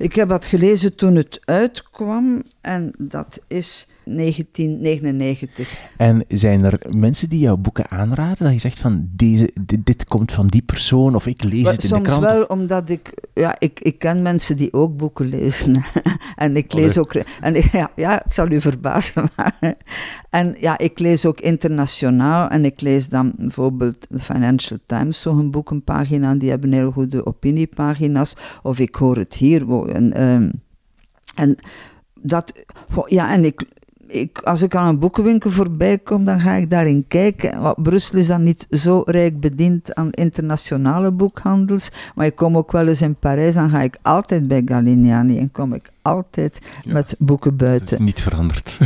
[0.00, 5.80] Ik heb dat gelezen toen het uitkwam en dat is 1999.
[5.96, 8.44] En zijn er mensen die jouw boeken aanraden?
[8.44, 11.88] Dat je zegt van deze, dit, komt van die persoon of ik lees het in
[11.88, 12.22] de krant?
[12.22, 15.84] Soms wel, omdat ik, ja, ik, ik ken mensen die ook boeken lezen.
[16.36, 19.24] en ik lees ook, en ja, ja, het zal u verbazen.
[19.36, 19.74] Maar,
[20.30, 25.50] en ja, ik lees ook internationaal en ik lees dan bijvoorbeeld de Financial Times, zo'n
[25.50, 28.36] boekenpagina, die hebben heel goede opiniepagina's.
[28.62, 29.88] Of ik hoor het hier.
[29.88, 30.50] En, ehm,
[31.34, 31.56] en
[32.22, 32.52] dat,
[33.06, 33.64] ja, en ik,
[34.06, 37.60] ik, als ik aan een boekenwinkel voorbij kom, dan ga ik daarin kijken.
[37.60, 42.72] Wat, Brussel is dan niet zo rijk bediend aan internationale boekhandels, maar ik kom ook
[42.72, 47.14] wel eens in Parijs, dan ga ik altijd bij Galignani en kom ik altijd met
[47.18, 48.04] boeken buiten.
[48.04, 48.78] niet veranderd.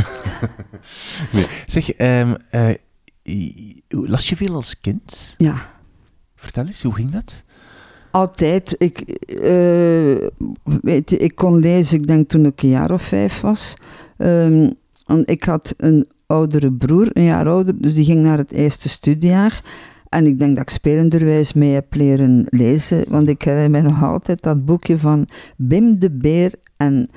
[1.33, 1.45] nee.
[1.65, 2.73] Zeg, um, uh,
[3.89, 5.35] las je veel als kind?
[5.37, 5.55] Ja.
[6.35, 7.43] Vertel eens, hoe ging dat?
[8.15, 8.75] Altijd.
[8.77, 10.27] Ik, uh,
[10.81, 13.77] weet je, ik kon lezen, ik denk toen ik een jaar of vijf was.
[14.17, 14.73] Um,
[15.25, 19.63] ik had een oudere broer, een jaar ouder, dus die ging naar het eerste studiejaar.
[20.09, 24.03] En ik denk dat ik spelenderwijs mee heb leren lezen, want ik herinner mij nog
[24.03, 27.09] altijd dat boekje van Bim de Beer en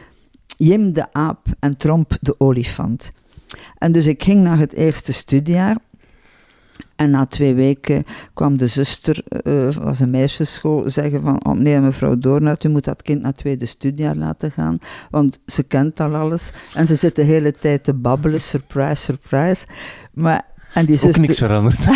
[0.56, 3.12] Jim de Aap en Tromp de Olifant.
[3.78, 5.76] En dus ik ging naar het eerste studiejaar
[6.96, 11.80] En na twee weken kwam de zuster, uh, was een meisjesschool, zeggen van, oh nee
[11.80, 14.78] mevrouw Doornhout, u moet dat kind naar het tweede studiejaar laten gaan,
[15.10, 16.52] want ze kent al alles.
[16.74, 19.66] En ze zit de hele tijd te babbelen, surprise, surprise.
[20.12, 21.88] Maar, en die zuster, Ook niks veranderd.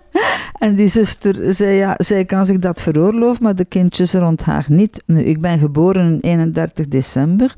[0.64, 4.64] en die zuster zei, ja, zij kan zich dat veroorloven, maar de kindjes rond haar
[4.68, 5.02] niet.
[5.06, 7.54] Nu, ik ben geboren in 31 december,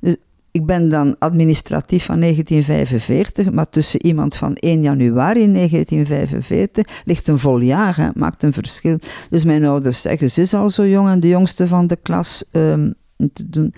[0.00, 0.16] dus
[0.50, 7.38] ik ben dan administratief van 1945, maar tussen iemand van 1 januari 1945 ligt een
[7.38, 8.98] vol jaar, maakt een verschil.
[9.30, 12.44] Dus mijn ouders zeggen, ze is al zo jong en de jongste van de klas
[12.52, 12.94] um,
[13.32, 13.74] te doen.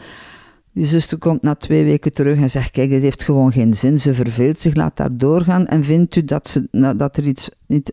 [0.72, 3.98] Die zuster komt na twee weken terug en zegt: Kijk, dit heeft gewoon geen zin.
[3.98, 5.66] Ze verveelt zich, laat daar doorgaan.
[5.66, 7.92] En vindt u dat, ze, dat er iets niet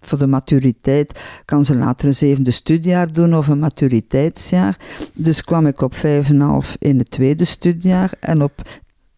[0.00, 4.76] voor de maturiteit kan ze later een zevende studiejaar doen of een maturiteitsjaar.
[5.14, 8.62] Dus kwam ik op vijf en half in het tweede studiejaar en op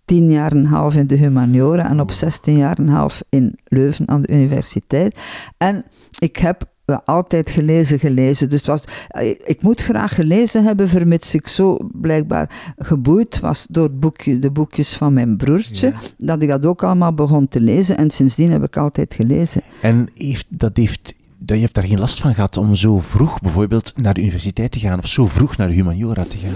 [0.04, 3.22] tien jaar en een half in de humaniora en op zestien jaar en een half
[3.28, 5.18] in Leuven aan de universiteit.
[5.56, 5.85] En
[6.18, 8.48] ik heb altijd gelezen, gelezen.
[8.48, 13.85] Dus was, eh, ik moet graag gelezen hebben, vermits ik zo blijkbaar geboeid was door
[13.85, 17.96] het boekje, de boekjes van mijn broertje, dat ik dat ook allemaal begon te lezen.
[17.96, 19.62] En sindsdien heb ik altijd gelezen.
[19.81, 23.40] En heeft, dat heeft dat je hebt daar geen last van gehad om zo vroeg
[23.40, 26.55] bijvoorbeeld naar de universiteit te gaan of zo vroeg naar de humaniora te gaan?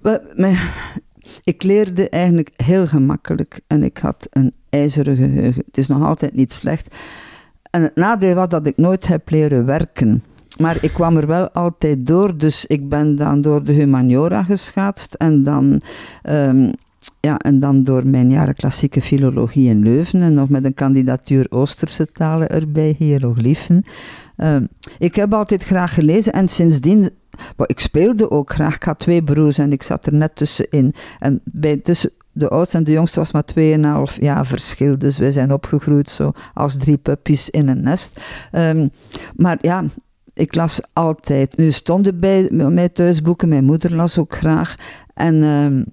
[0.00, 0.20] Well,
[1.44, 5.62] ik leerde eigenlijk heel gemakkelijk en ik had een ijzeren geheugen.
[5.66, 6.94] Het is nog altijd niet slecht.
[7.70, 10.22] En het nadeel was dat ik nooit heb leren werken.
[10.58, 15.14] Maar ik kwam er wel altijd door, dus ik ben dan door de humaniora geschaatst
[15.14, 15.80] en dan,
[16.30, 16.72] um,
[17.20, 21.46] ja, en dan door mijn jaren klassieke filologie in Leuven en nog met een kandidatuur
[21.48, 23.84] Oosterse talen erbij, hieroglyphen.
[24.36, 27.10] Um, ik heb altijd graag gelezen en sindsdien
[27.66, 28.74] ik speelde ook graag.
[28.74, 30.94] Ik had twee broers en ik zat er net tussenin.
[31.18, 33.44] En bij tussen, de oudste en de jongste was maar
[34.10, 34.98] 2,5 jaar verschil.
[34.98, 38.20] Dus wij zijn opgegroeid zo als drie puppies in een nest.
[38.52, 38.90] Um,
[39.36, 39.84] maar ja,
[40.34, 41.56] ik las altijd.
[41.56, 43.48] Nu stonden bij mij thuisboeken.
[43.48, 44.74] Mijn moeder las ook graag.
[45.14, 45.84] En, um,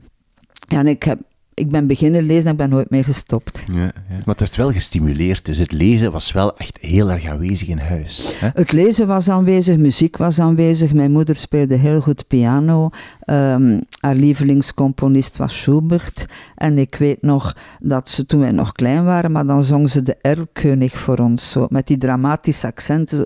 [0.68, 1.20] ja, en ik heb
[1.60, 3.64] ik ben beginnen lezen en ik ben nooit meer gestopt.
[3.72, 3.92] Ja, ja.
[4.10, 7.78] Maar het werd wel gestimuleerd, dus het lezen was wel echt heel erg aanwezig in
[7.78, 8.36] huis.
[8.40, 8.50] Hè?
[8.54, 10.94] Het lezen was aanwezig, muziek was aanwezig.
[10.94, 12.90] Mijn moeder speelde heel goed piano.
[13.26, 16.26] Um, haar lievelingscomponist was Schubert.
[16.56, 20.02] En ik weet nog dat ze toen wij nog klein waren, maar dan zong ze
[20.02, 23.26] de Erlkönig voor ons, zo, met die dramatische accenten.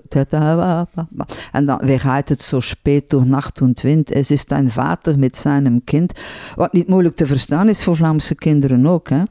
[1.52, 4.10] En dan, weer gaat het zo spät door nacht und wind.
[4.10, 6.12] Es ist ein vater met zijn kind.
[6.54, 9.08] Wat niet moeilijk te verstaan is voor Vlaamse kinderen ook.
[9.08, 9.22] Hè.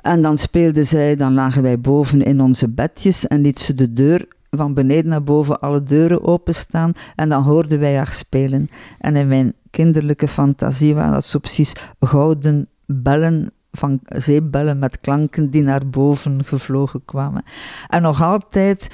[0.00, 3.92] En dan speelde zij, dan lagen wij boven in onze bedjes en liet ze de
[3.92, 8.68] deur van beneden naar boven alle deuren openstaan en dan hoorden wij haar spelen.
[8.98, 15.50] En in mijn kinderlijke fantasie waren dat zo precies gouden bellen van zeebellen met klanken
[15.50, 17.42] die naar boven gevlogen kwamen.
[17.88, 18.88] En nog altijd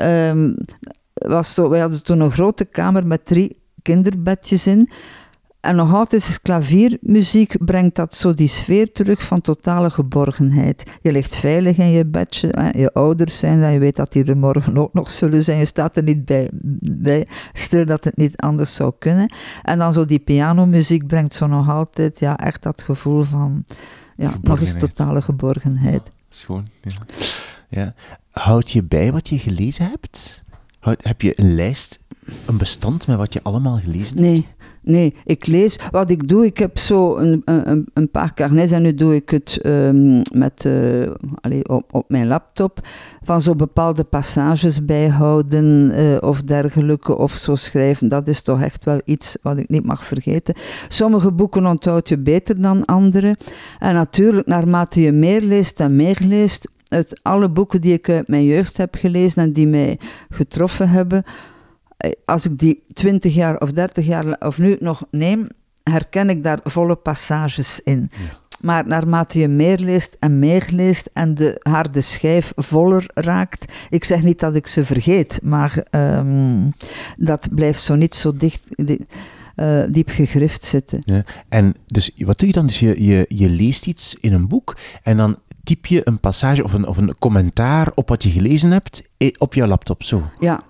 [0.00, 0.56] um,
[1.14, 4.88] was zo, wij hadden toen een grote kamer met drie kinderbedjes in.
[5.60, 10.82] En nog altijd is klaviermuziek, brengt dat zo die sfeer terug van totale geborgenheid.
[11.02, 14.36] Je ligt veilig in je bedje, je ouders zijn dat je weet dat die er
[14.36, 15.58] morgen ook nog zullen zijn.
[15.58, 16.50] Je staat er niet bij,
[16.92, 19.32] bij stil dat het niet anders zou kunnen.
[19.62, 23.64] En dan zo die pianomuziek brengt zo nog altijd ja, echt dat gevoel van
[24.16, 26.10] ja, nog eens totale geborgenheid.
[26.28, 26.96] schoon, ja.
[27.68, 27.94] ja.
[28.30, 30.44] Houd je bij wat je gelezen hebt?
[30.78, 32.04] Houd, heb je een lijst,
[32.46, 34.20] een bestand met wat je allemaal gelezen hebt?
[34.20, 34.46] Nee.
[34.82, 35.78] Nee, ik lees.
[35.90, 39.30] Wat ik doe, ik heb zo een, een, een paar carnets en nu doe ik
[39.30, 42.80] het um, met, uh, allez, op, op mijn laptop.
[43.22, 48.08] Van zo bepaalde passages bijhouden uh, of dergelijke, of zo schrijven.
[48.08, 50.54] Dat is toch echt wel iets wat ik niet mag vergeten.
[50.88, 53.36] Sommige boeken onthoud je beter dan andere.
[53.78, 58.28] En natuurlijk, naarmate je meer leest en meer leest, uit alle boeken die ik uit
[58.28, 61.32] mijn jeugd heb gelezen en die mij getroffen hebben eh,
[62.24, 65.48] als ik die 20 jaar of 30 jaar of nu nog neem,
[65.82, 68.10] herken ik daar volle passages in.
[68.60, 74.04] Maar naarmate je meer leest en meer leest en de harde schijf voller raakt, ik
[74.04, 76.72] zeg niet dat ik ze vergeet, maar um,
[77.16, 78.62] dat blijft zo niet zo dicht.
[79.56, 81.02] Uh, diep gegrift zitten.
[81.04, 81.24] Ja.
[81.48, 82.66] En dus wat doe je dan?
[82.66, 86.64] Dus je, je, je leest iets in een boek en dan typ je een passage
[86.64, 90.30] of een, of een commentaar op wat je gelezen hebt eh, op jouw laptop zo.
[90.38, 90.62] Ja,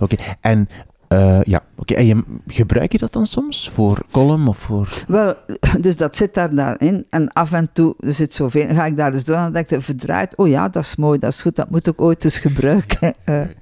[0.00, 0.68] Oké, en
[1.08, 1.94] uh, ja, oké.
[1.94, 5.04] En je, gebruik je dat dan soms voor column of voor...
[5.08, 5.34] Wel,
[5.80, 7.06] dus dat zit daar daarin.
[7.08, 9.82] En af en toe, er zit zoveel, ga ik daar eens door en denk ik,
[9.82, 13.14] verdraaid, oh ja, dat is mooi, dat is goed, dat moet ik ooit eens gebruiken.
[13.24, 13.40] Uh.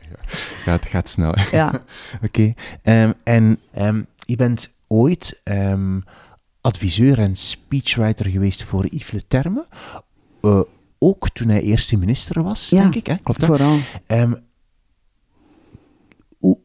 [0.64, 1.34] Ja, het gaat snel.
[1.50, 1.68] Ja.
[2.24, 2.54] oké.
[2.82, 3.02] Okay.
[3.04, 6.04] Um, en um, je bent ooit um,
[6.60, 9.66] adviseur en speechwriter geweest voor Yves Le Terme.
[10.42, 10.60] Uh,
[10.98, 13.06] ook toen hij eerste minister was, Ja, denk ik.
[13.06, 13.16] Hè?
[13.16, 13.48] Klopt dat?
[13.48, 13.78] Vooral.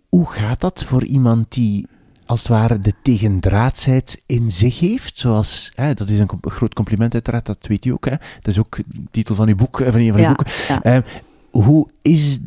[0.09, 1.87] Hoe, gaat dat voor iemand die
[2.25, 5.17] als het ware de tegendraadsheid in zich heeft?
[5.17, 8.05] Zoals, hè, dat is een groot compliment uiteraard, dat weet u ook.
[8.05, 8.15] Hè?
[8.41, 10.53] Dat is ook de titel van uw boek, eh, van een van uw Ja, boeken.
[10.67, 10.83] ja.
[10.83, 11.01] Ehm,
[11.51, 12.39] hoe is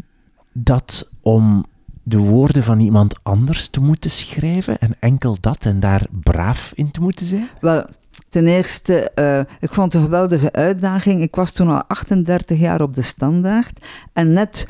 [0.53, 1.65] dat om
[2.03, 6.91] de woorden van iemand anders te moeten schrijven en enkel dat en daar braaf in
[6.91, 7.49] te moeten zijn?
[7.61, 7.85] Wel,
[8.29, 11.23] ten eerste, eh, ik vond het een geweldige uitdaging.
[11.23, 13.85] Ik was toen al 38 jaar op de standaard.
[14.13, 14.69] En net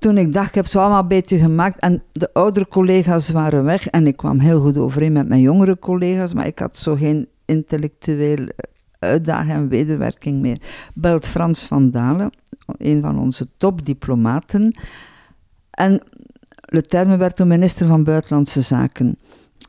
[0.00, 1.78] toen ik dacht, ik heb zo allemaal beetje gemaakt.
[1.78, 3.86] En de oudere collega's waren weg.
[3.86, 6.34] En ik kwam heel goed overeen met mijn jongere collega's.
[6.34, 8.48] Maar ik had zo geen intellectueel
[8.98, 10.60] uitdaging en wederwerking meer.
[10.94, 12.30] Belt Frans van Dalen,
[12.76, 14.78] een van onze topdiplomaten.
[15.70, 16.02] En
[16.60, 19.18] Leterme werd toen minister van Buitenlandse Zaken.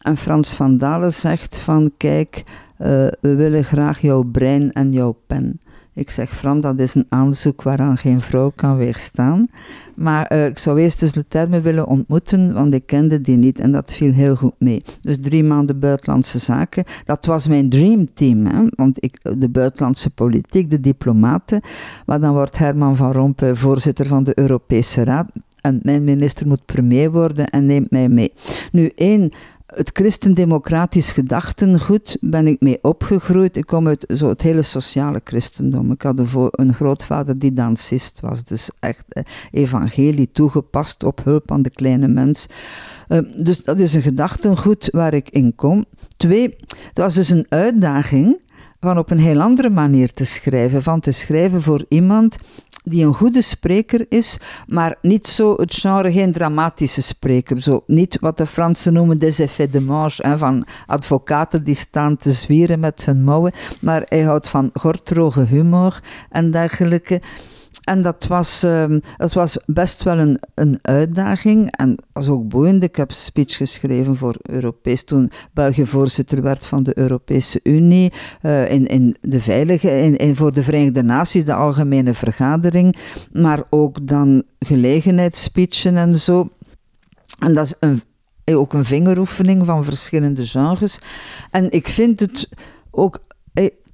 [0.01, 2.43] En Frans van Dalen zegt van, kijk,
[2.77, 2.87] eh,
[3.21, 5.60] we willen graag jouw brein en jouw pen.
[5.93, 9.47] Ik zeg, Frans, dat is een aanzoek waaraan geen vrouw kan weerstaan.
[9.95, 13.71] Maar eh, ik zou eerst eens Leterme willen ontmoeten, want ik kende die niet en
[13.71, 14.83] dat viel heel goed mee.
[15.01, 16.83] Dus drie maanden buitenlandse zaken.
[17.05, 21.61] Dat was mijn dreamteam, want ik, de buitenlandse politiek, de diplomaten.
[22.05, 25.27] Maar dan wordt Herman van Rompuy voorzitter van de Europese Raad.
[25.61, 28.33] En mijn minister moet premier worden en neemt mij mee.
[28.71, 29.31] Nu, één,
[29.73, 33.57] het christendemocratisch gedachtengoed ben ik mee opgegroeid.
[33.57, 35.91] Ik kom uit zo het hele sociale christendom.
[35.91, 36.19] Ik had
[36.51, 42.07] een, grootvader die dansist was, dus echt eh, evangelie toegepast op hulp aan de kleine
[42.07, 42.47] mens.
[43.07, 45.85] Eh, dus dat is een gedachtengoed waar ik in kom.
[46.17, 46.55] Twee,
[46.87, 48.39] het was dus een uitdaging
[48.79, 50.83] van op een heel andere manier te schrijven.
[50.83, 52.37] Van te schrijven voor iemand
[52.83, 57.57] die een goede spreker is, maar niet zo het genre, geen dramatische spreker.
[57.57, 62.17] Zo, niet wat de Fransen noemen des effets de manche, hè, van advocaten die staan
[62.17, 67.21] te zwieren met hun mouwen, maar hij houdt van gortroge humor en dergelijke.
[67.81, 68.99] En dat was, ehm,
[69.33, 72.83] was best wel een, een uitdaging en was ook boeiend.
[72.83, 78.11] Ik heb speech geschreven voor Europees, toen België voorzitter werd van de Europese Unie,
[78.41, 82.95] eh, in, in de veilige, in, in voor de Verenigde Naties, de algemene vergadering,
[83.31, 86.49] maar ook dan gelegenheidsspeechen en zo.
[87.39, 88.01] En dat is een,
[88.55, 90.99] ook een vingeroefening van verschillende genres.
[91.51, 92.49] En ik vind het
[92.91, 93.19] ook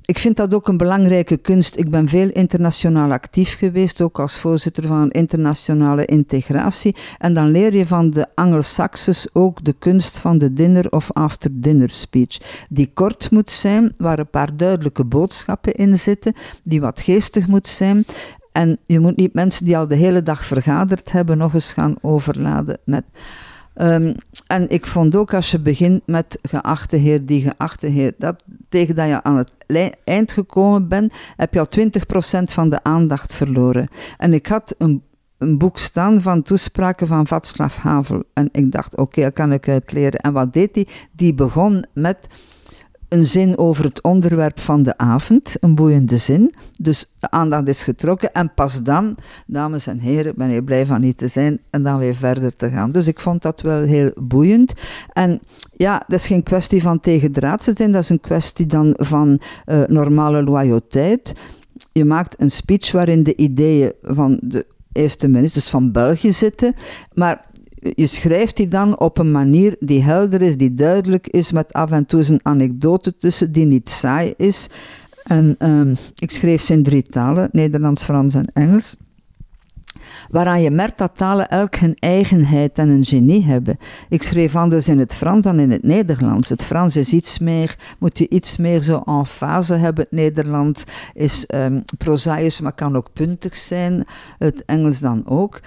[0.08, 1.78] ik vind dat ook een belangrijke kunst.
[1.78, 6.95] Ik ben veel internationaal actief geweest, ook als voorzitter van internationale integratie.
[7.18, 11.49] En dan leer je van de Anglo-Saxers ook de kunst van de dinner of after
[11.53, 12.66] dinner speech.
[12.70, 16.34] Die kort moet zijn, waar een paar duidelijke boodschappen in zitten,
[16.64, 18.05] die wat geestig moet zijn.
[18.51, 21.95] En je moet niet mensen die al de hele dag vergaderd hebben nog eens gaan
[22.01, 23.03] overladen met...
[23.82, 24.16] Um,
[24.47, 28.95] en ik vond ook als je begint met geachte heer, die geachte heer, dat tegen
[28.95, 29.51] dat je aan het
[30.03, 33.88] eind gekomen bent, heb je al 20% van de aandacht verloren.
[34.18, 35.03] En ik had een,
[35.38, 38.24] een boek staan van toespraken van Václav Havel.
[38.34, 40.20] En ik dacht, oké, dat kan ik uitleren.
[40.20, 40.88] En wat deed hij?
[41.11, 42.28] Die begon met
[43.10, 46.53] een zin over het onderwerp van de avond, een boeiende zin.
[46.80, 51.01] Dus de aandacht is getrokken en pas dan, dames en heren, ben je blij van
[51.01, 52.91] niet te zijn en dan weer verder te gaan.
[52.91, 54.74] Dus ik vond dat wel heel boeiend.
[55.14, 55.41] En
[55.76, 59.84] ja, dat is geen kwestie van tegendraadse zijn, dat is een kwestie dan van uh,
[59.88, 61.34] normale loyaliteit.
[61.91, 66.76] Je maakt een speech waarin de ideeën van de eerste minister, dus van België zitten,
[67.14, 67.45] maar
[67.95, 71.91] je schrijft die dan op een manier die helder is, die duidelijk is, met af
[71.91, 74.69] en toe een anekdote tussen, die niet saai is.
[75.23, 78.95] En um, ik schreef ze in drie talen, Nederlands, Frans en Engels.
[80.29, 83.77] Waaraan je merkt dat talen elk hun eigenheid en een genie hebben.
[84.09, 86.49] Ik schreef anders in het Frans dan in het Nederlands.
[86.49, 90.03] Het Frans is iets meer, moet je iets meer zo en fase hebben.
[90.03, 90.83] Het Nederlands
[91.13, 94.05] is um, prozaïs, maar kan ook puntig zijn.
[94.38, 95.59] Het Engels dan ook.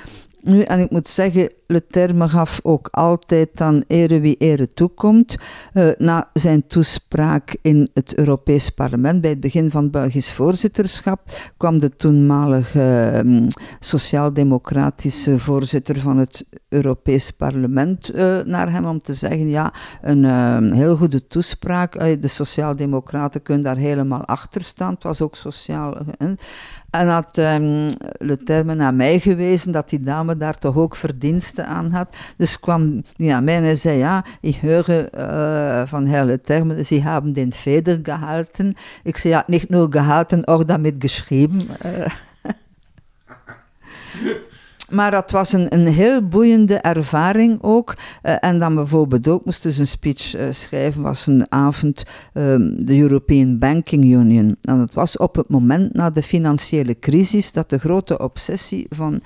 [0.42, 5.36] Nu, en ik moet zeggen, Leterme gaf ook altijd dan ere wie ere toekomt.
[5.74, 11.20] Uh, na zijn toespraak in het Europees Parlement, bij het begin van het Belgisch voorzitterschap,
[11.56, 13.46] kwam de toenmalige um,
[13.80, 19.72] sociaal-democratische voorzitter van het Europees Parlement uh, naar hem om te zeggen, ja,
[20.02, 21.98] een uh, heel goede toespraak.
[22.20, 24.94] de sociaal-democraten kunnen daar helemaal achter staan.
[24.94, 25.96] Het was ook sociaal...
[26.90, 27.86] En had um,
[28.18, 32.16] Leterme naar mij gewezen dat die dame daar toch ook verdiensten aan had.
[32.36, 37.02] Dus kwam die naar mij en zei, ja, ik hoor uh, van Herr Leterme, sie
[37.02, 38.74] haben den Feder gehalten.
[39.02, 41.68] Ik zei, ja, niet nur gehalten, ook damit geschreven.
[41.86, 42.06] Uh,
[44.90, 47.94] Maar dat was een, een heel boeiende ervaring ook.
[48.22, 52.84] Uh, en dan bijvoorbeeld ook moesten ze een speech uh, schrijven, was een avond um,
[52.84, 54.56] de European Banking Union.
[54.62, 59.22] En dat was op het moment na de financiële crisis dat de grote obsessie van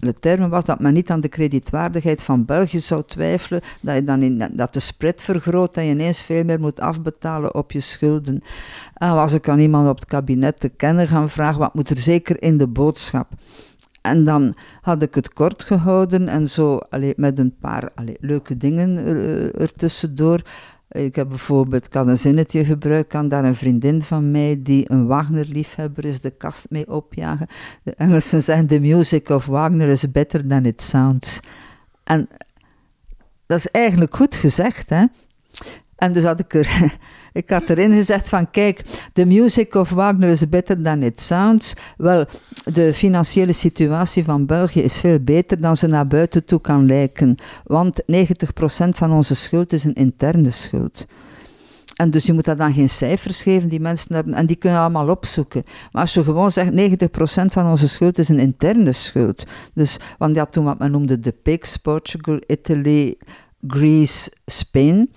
[0.00, 4.04] de termen was dat men niet aan de kredietwaardigheid van België zou twijfelen, dat je
[4.04, 7.80] dan in, dat de spread vergroot en je ineens veel meer moet afbetalen op je
[7.80, 8.40] schulden.
[8.94, 11.98] En was ik aan iemand op het kabinet te kennen gaan vragen, wat moet er
[11.98, 13.28] zeker in de boodschap?
[14.08, 18.96] En dan had ik het kort gehouden en zo allee, met een paar leuke dingen
[18.96, 20.42] er, ertussendoor.
[20.88, 25.06] Ik heb bijvoorbeeld, had een zinnetje gebruikt, kan daar een vriendin van mij die een
[25.06, 27.46] Wagner-liefhebber is, de kast mee opjagen.
[27.82, 31.40] De Engelsen zeggen, the music of Wagner is better than it sounds.
[32.04, 32.28] En
[33.46, 35.04] dat is eigenlijk goed gezegd, hè.
[35.96, 36.96] En dus had ik er
[37.38, 38.80] ik had erin gezegd van kijk,
[39.12, 41.74] the music of Wagner is better than it sounds.
[41.96, 42.26] Wel,
[42.64, 47.34] de financiële situatie van België is veel beter dan ze naar buiten toe kan lijken.
[47.64, 48.04] Want 90%
[48.88, 51.06] van onze schuld is een interne schuld.
[51.96, 54.34] En dus je moet daar dan geen cijfers geven die mensen hebben.
[54.34, 55.62] En die kunnen allemaal opzoeken.
[55.92, 56.74] Maar als je gewoon zegt, 90%
[57.44, 59.44] van onze schuld is een interne schuld.
[59.74, 63.16] Dus, want ja, toen wat men noemde de PIGS, Portugal, Italy,
[63.66, 65.10] Greece, Spain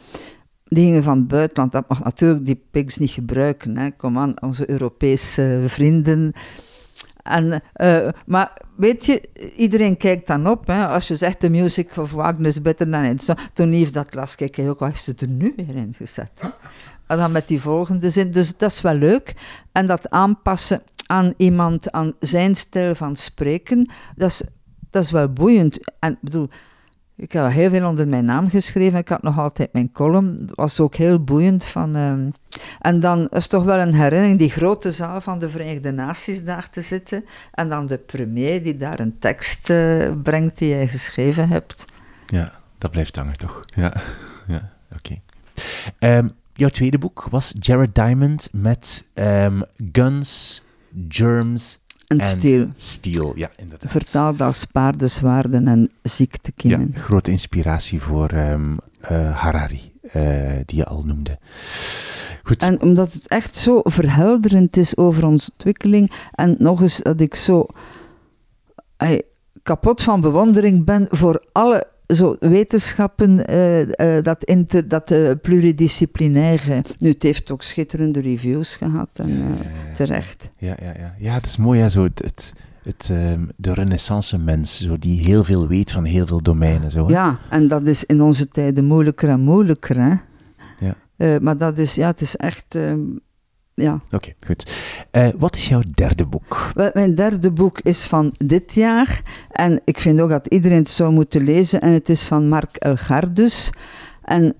[0.73, 1.71] die gingen van buitenland.
[1.71, 3.77] Dat mag natuurlijk die pigs niet gebruiken.
[3.77, 3.91] Hè.
[3.91, 6.33] Kom aan, onze Europese vrienden.
[7.23, 9.21] En, uh, maar weet je,
[9.55, 10.67] iedereen kijkt dan op.
[10.67, 10.87] Hè.
[10.87, 13.33] Als je zegt, de music of Wagner is beter dan het.
[13.53, 16.31] Toen heeft dat las, kijk ook, wat is er nu weer in gezet?
[17.07, 18.31] En dan met die volgende zin.
[18.31, 19.33] Dus dat is wel leuk.
[19.71, 24.43] En dat aanpassen aan iemand, aan zijn stijl van spreken, dat is,
[24.89, 25.93] dat is wel boeiend.
[25.99, 26.49] En bedoel,
[27.21, 28.99] ik heb heel veel onder mijn naam geschreven.
[28.99, 30.37] Ik had nog altijd mijn column.
[30.37, 31.65] Dat was ook heel boeiend.
[31.65, 32.11] Van, uh,
[32.79, 36.69] en dan is toch wel een herinnering, die grote zaal van de Verenigde Naties daar
[36.69, 37.25] te zitten.
[37.51, 41.85] En dan de premier die daar een tekst uh, brengt die jij geschreven hebt.
[42.27, 43.59] Ja, dat blijft hangen toch?
[43.75, 43.93] Ja,
[44.47, 45.19] ja oké.
[45.99, 46.17] Okay.
[46.17, 50.61] Um, jouw tweede boek was Jared Diamond met um, Guns,
[51.07, 51.79] Germs
[52.19, 52.67] en steel.
[52.75, 53.91] Steel, ja, inderdaad.
[53.91, 56.91] Vertaald als paardenzwaarden en ziektekiemen.
[56.93, 58.77] Ja, grote inspiratie voor um,
[59.11, 60.13] uh, Harari, uh,
[60.65, 61.39] die je al noemde.
[62.43, 62.61] Goed.
[62.61, 67.35] En omdat het echt zo verhelderend is over onze ontwikkeling, en nog eens dat ik
[67.35, 67.65] zo
[68.97, 69.21] ay,
[69.63, 76.83] kapot van bewondering ben voor alle zo wetenschappen, uh, uh, dat, inter, dat uh, pluridisciplinaire.
[76.97, 80.49] Nu, het heeft ook schitterende reviews gehad en ja, ja, ja, terecht.
[80.57, 81.15] Ja, ja, ja.
[81.17, 82.53] ja, het is mooi, ja, zo het, het,
[82.83, 86.91] het um, de renaissance mens, zo, die heel veel weet van heel veel domeinen.
[86.91, 90.01] Zo, Ja, en dat is in onze tijden moeilijker en moeilijker.
[90.01, 90.13] Hè?
[90.79, 91.39] Ja.
[91.39, 92.75] maar dat is, ja, het is echt.
[92.75, 93.19] Um,
[93.81, 93.93] ja.
[93.93, 94.71] Oké, okay, goed.
[95.11, 96.71] Uh, wat is jouw derde boek?
[96.93, 99.21] Mijn derde boek is van dit jaar.
[99.51, 101.81] En ik vind ook dat iedereen het zou moeten lezen.
[101.81, 103.69] En het is van Mark Elgardus.
[104.23, 104.55] En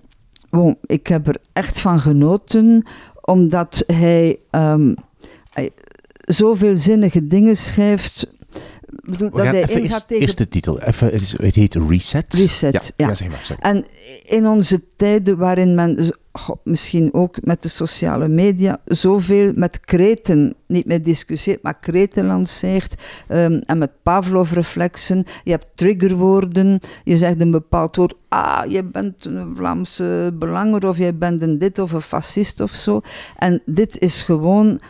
[0.85, 2.85] ik heb er echt van genoten,
[3.21, 4.95] omdat hij, um,
[6.25, 8.27] zoveel zinnige dingen schrijft
[8.91, 10.23] bedoel, dat hij ingaat eerst, tegen...
[10.23, 10.79] Eerst de titel.
[10.79, 11.11] Even,
[11.45, 12.33] het heet Reset.
[12.33, 13.07] Reset, ja.
[13.07, 13.15] ja.
[13.15, 13.85] zeg maar, en
[14.23, 20.55] in onze tijden waarin men, god, misschien ook met de sociale media, zoveel met kreten,
[20.67, 22.95] niet meer discussieert, maar kreten lanceert,
[23.29, 25.25] um, en met Pavlov-reflexen.
[25.43, 30.97] Je hebt triggerwoorden, je zegt een bepaald woord, ah, je bent een Vlaamse belanger, of
[30.97, 33.01] je bent een dit of een fascist of zo.
[33.37, 34.81] En dit is gewoon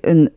[0.00, 0.30] een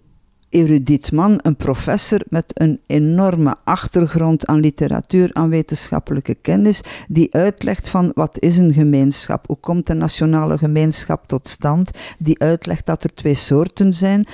[0.56, 7.90] erudiet man, een professor met een enorme achtergrond aan literatuur, aan wetenschappelijke kennis, die uitlegt
[7.90, 13.04] van wat is een gemeenschap, hoe komt een nationale gemeenschap tot stand, die uitlegt dat
[13.04, 14.28] er twee soorten zijn,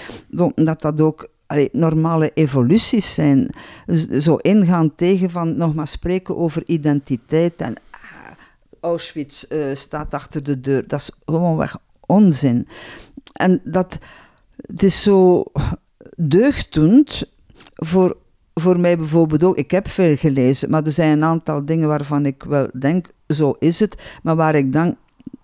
[0.55, 1.29] dat dat ook
[1.71, 3.53] normale evoluties zijn.
[4.19, 7.99] Zo ingaan tegen van nog maar spreken over identiteit en ah,
[8.79, 10.87] Auschwitz uh, staat achter de deur.
[10.87, 12.67] Dat is gewoonweg onzin.
[13.33, 13.97] En dat,
[14.55, 15.43] het is zo
[16.15, 17.23] deugddoend
[17.75, 18.17] voor,
[18.53, 19.57] voor mij bijvoorbeeld ook.
[19.57, 23.55] Ik heb veel gelezen, maar er zijn een aantal dingen waarvan ik wel denk, zo
[23.59, 24.19] is het.
[24.23, 24.97] Maar waar ik dan,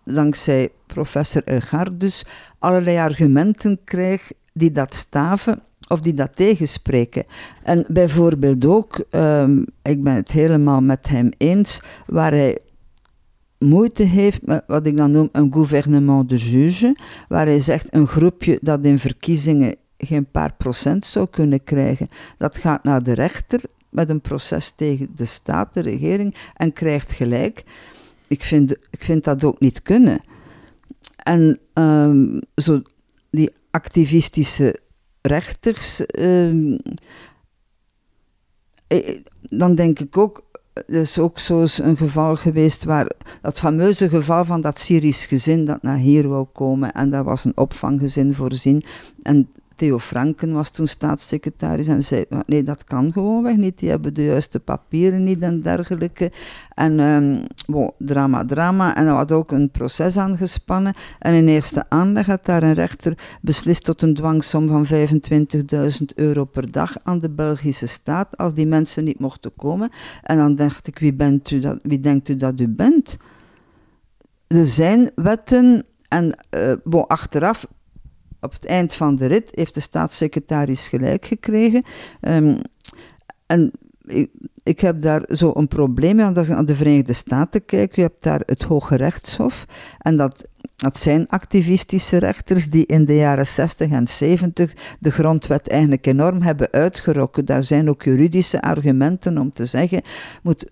[0.04, 2.26] dankzij professor Elgard dus
[2.60, 7.24] allerlei argumenten krijg die dat staven of die dat tegenspreken.
[7.64, 12.58] En bijvoorbeeld ook, um, ik ben het helemaal met hem eens, waar hij
[13.60, 16.98] moeite heeft met wat ik dan noem een gouvernement de juge,
[17.28, 22.10] waar hij zegt een groepje dat in verkiezingen geen paar procent zou kunnen krijgen.
[22.38, 27.12] Dat gaat naar de rechter met een proces tegen de staat, de regering, en krijgt
[27.12, 27.64] gelijk.
[28.28, 30.20] Ik vind, ik vind dat ook niet kunnen.
[31.24, 32.82] En um, zo
[33.30, 34.80] die activistische
[35.22, 36.02] rechters.
[36.20, 36.78] Um,
[38.88, 40.44] eh, dan denk ik ook,
[40.74, 45.66] er is ook zo een geval geweest waar dat fameuze geval van dat Syrisch gezin
[45.66, 48.84] dat naar hier wou komen en daar was een opvanggezin voorzien
[49.22, 54.14] en Theo Franken was toen staatssecretaris en zei, nee, dat kan gewoonweg niet, die hebben
[54.14, 56.32] de juiste papieren niet en dergelijke.
[56.74, 57.44] En um,
[57.98, 58.96] drama, drama.
[58.96, 60.94] En er was ook een proces aangespannen.
[61.20, 66.46] En in eerste aanleg had daar een rechter beslist tot een dwangsom van 25.000 euro
[66.46, 69.90] per dag aan de Belgische staat, als die mensen niet mochten komen.
[70.24, 73.18] En dan dacht ik, wie, bent u dat, wie denkt u dat u bent?
[74.48, 77.68] Er zijn wetten en uh, bon, achteraf
[78.42, 81.86] op het eind van de rit heeft de staatssecretaris gelijk gekregen.
[82.22, 82.62] Um,
[83.46, 83.72] en
[84.64, 87.96] ik, heb daar zo een probleem mee, want als je naar de Verenigde Staten kijkt,
[87.96, 89.66] je hebt daar het Hoge Rechtshof.
[89.98, 95.68] En dat, dat zijn activistische rechters die in de jaren 60 en 70 de grondwet
[95.68, 97.46] eigenlijk enorm hebben uitgerokken.
[97.46, 100.02] Daar zijn ook juridische argumenten om te zeggen,
[100.42, 100.70] moet,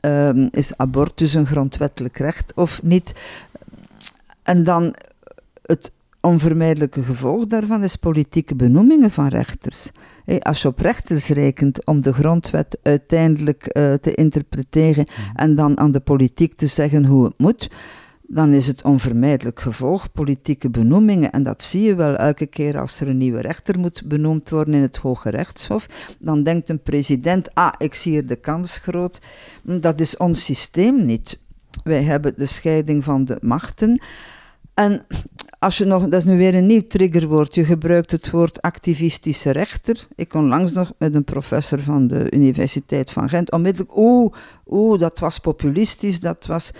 [0.00, 3.14] um, is abortus een grondwettelijk recht of niet?
[4.42, 4.94] En dan
[5.62, 9.90] het onvermijdelijke gevolg daarvan is politieke benoemingen van rechters.
[10.38, 15.36] Als je op rechters rekent om de grondwet uiteindelijk uh, te interpreteren mhm.
[15.36, 17.70] en dan aan de politiek te zeggen hoe het moet,
[18.32, 21.32] dan is het onvermijdelijk gevolg politieke benoemingen.
[21.32, 24.74] En dat zie je wel elke keer als er een nieuwe rechter moet benoemd worden
[24.74, 25.86] in het Hoge Rechtshof.
[26.18, 29.20] Dan denkt een president, ah, ik zie hier de kans groot.
[29.62, 31.42] Dat is ons systeem niet.
[31.84, 34.02] Wij hebben de scheiding van de machten.
[34.80, 35.02] En
[35.58, 39.50] als je nog, dat is nu weer een nieuw triggerwoord, je gebruikt het woord activistische
[39.50, 40.06] rechter.
[40.14, 44.32] Ik kon langs nog met een professor van de Universiteit van Gent, onmiddellijk, oeh,
[44.66, 46.70] oeh, dat was populistisch, dat was...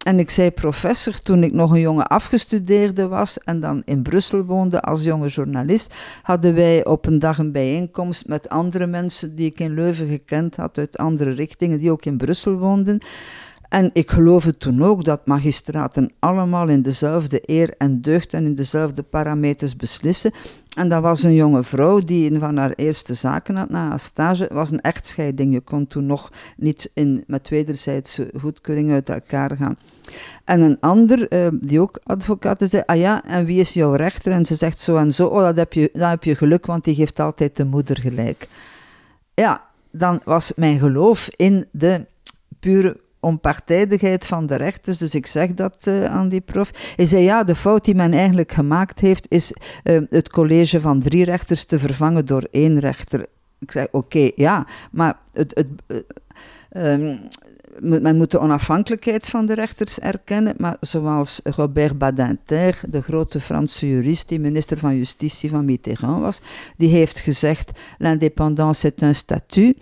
[0.00, 4.44] En ik zei professor toen ik nog een jonge afgestudeerde was en dan in Brussel
[4.44, 9.46] woonde als jonge journalist, hadden wij op een dag een bijeenkomst met andere mensen die
[9.46, 13.00] ik in Leuven gekend had uit andere richtingen, die ook in Brussel woonden.
[13.70, 18.54] En ik geloofde toen ook dat magistraten allemaal in dezelfde eer en deugd en in
[18.54, 20.32] dezelfde parameters beslissen.
[20.76, 23.98] En dat was een jonge vrouw die een van haar eerste zaken had na haar
[23.98, 24.42] stage.
[24.42, 25.52] Het was een echtscheiding.
[25.52, 29.78] Je kon toen nog niet in, met wederzijdse goedkeuring uit elkaar gaan.
[30.44, 34.32] En een ander, eh, die ook advocaat zei, ah ja, en wie is jouw rechter?
[34.32, 36.84] En ze zegt zo en zo, oh, dat heb je, dat heb je geluk, want
[36.84, 38.48] die geeft altijd de moeder gelijk.
[39.34, 42.06] Ja, dan was mijn geloof in de
[42.60, 44.98] pure onpartijdigheid van de rechters.
[44.98, 46.70] Dus ik zeg dat uh, aan die prof.
[46.96, 49.54] Hij zei ja, de fout die men eigenlijk gemaakt heeft, is
[49.84, 53.26] uh, het college van drie rechters te vervangen door één rechter.
[53.58, 55.68] Ik zei oké, ja, maar het, het,
[56.72, 57.20] uh, um,
[57.80, 63.88] men moet de onafhankelijkheid van de rechters erkennen, maar zoals Robert Badinter, de grote Franse
[63.88, 66.40] jurist die minister van Justitie van Mitterrand was,
[66.76, 69.76] die heeft gezegd: l'indépendance est un statut.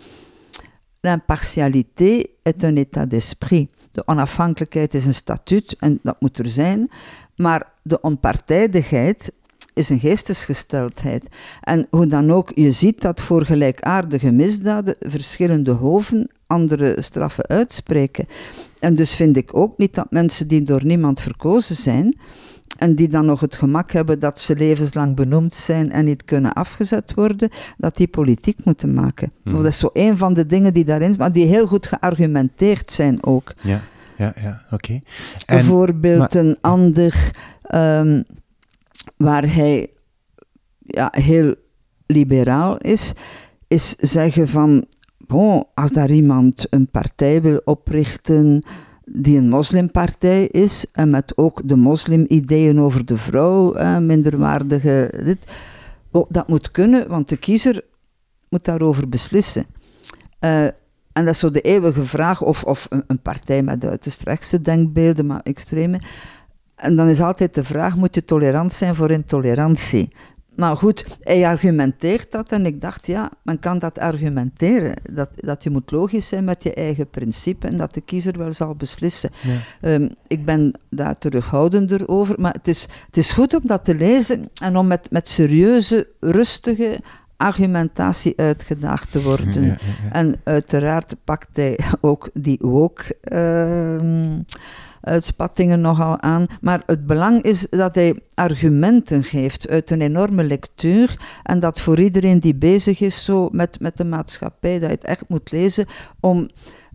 [1.01, 2.25] L'impartialité
[2.63, 3.69] un état d'esprit.
[3.91, 6.89] De onafhankelijkheid is een statuut en dat moet er zijn,
[7.35, 9.31] maar de onpartijdigheid
[9.73, 11.27] is een geestesgesteldheid.
[11.61, 18.27] En hoe dan ook, je ziet dat voor gelijkaardige misdaden verschillende hoven andere straffen uitspreken.
[18.79, 22.17] En dus vind ik ook niet dat mensen die door niemand verkozen zijn,
[22.79, 26.53] en die dan nog het gemak hebben dat ze levenslang benoemd zijn en niet kunnen
[26.53, 29.31] afgezet worden, dat die politiek moeten maken.
[29.43, 29.53] Hmm.
[29.53, 33.23] Dat is zo een van de dingen die daarin, maar die heel goed geargumenteerd zijn
[33.25, 33.53] ook.
[33.61, 33.81] Ja,
[34.17, 35.01] ja, ja, oké.
[35.45, 37.31] Bijvoorbeeld een ander
[37.75, 38.23] um,
[39.17, 39.89] waar hij
[40.79, 41.55] ja, heel
[42.05, 43.13] liberaal is,
[43.67, 44.85] is zeggen van,
[45.17, 48.63] bon, als daar iemand een partij wil oprichten
[49.11, 55.11] die een moslimpartij is en met ook de moslimideeën over de vrouw, eh, minderwaardige.
[55.23, 55.37] Dit.
[56.29, 57.83] Dat moet kunnen, want de kiezer
[58.49, 59.65] moet daarover beslissen.
[60.39, 60.63] Uh,
[61.13, 64.61] en dat is zo de eeuwige vraag of, of een, een partij met uiterst rechtse
[64.61, 65.99] denkbeelden, maar extreme.
[66.75, 70.09] En dan is altijd de vraag, moet je tolerant zijn voor intolerantie?
[70.59, 74.93] Maar goed, hij argumenteert dat en ik dacht, ja, men kan dat argumenteren.
[75.11, 78.51] Dat, dat je moet logisch zijn met je eigen principe en dat de kiezer wel
[78.51, 79.29] zal beslissen.
[79.81, 83.95] Ehm, ik ben daar terughoudender over, maar het is, het is goed om dat te
[83.95, 86.99] lezen en om met, met serieuze, rustige
[87.37, 89.77] argumentatie uitgedaagd te worden.
[90.11, 93.15] en uiteraard pakt hij ook die woke...
[93.23, 94.39] Uh,
[95.01, 96.47] uitspattingen nogal aan.
[96.61, 101.19] Maar het belang is dat hij argumenten geeft uit een enorme lectuur.
[101.43, 105.03] En dat voor iedereen die bezig is zo met, met de maatschappij, dat je het
[105.03, 105.85] echt moet lezen
[106.19, 106.49] om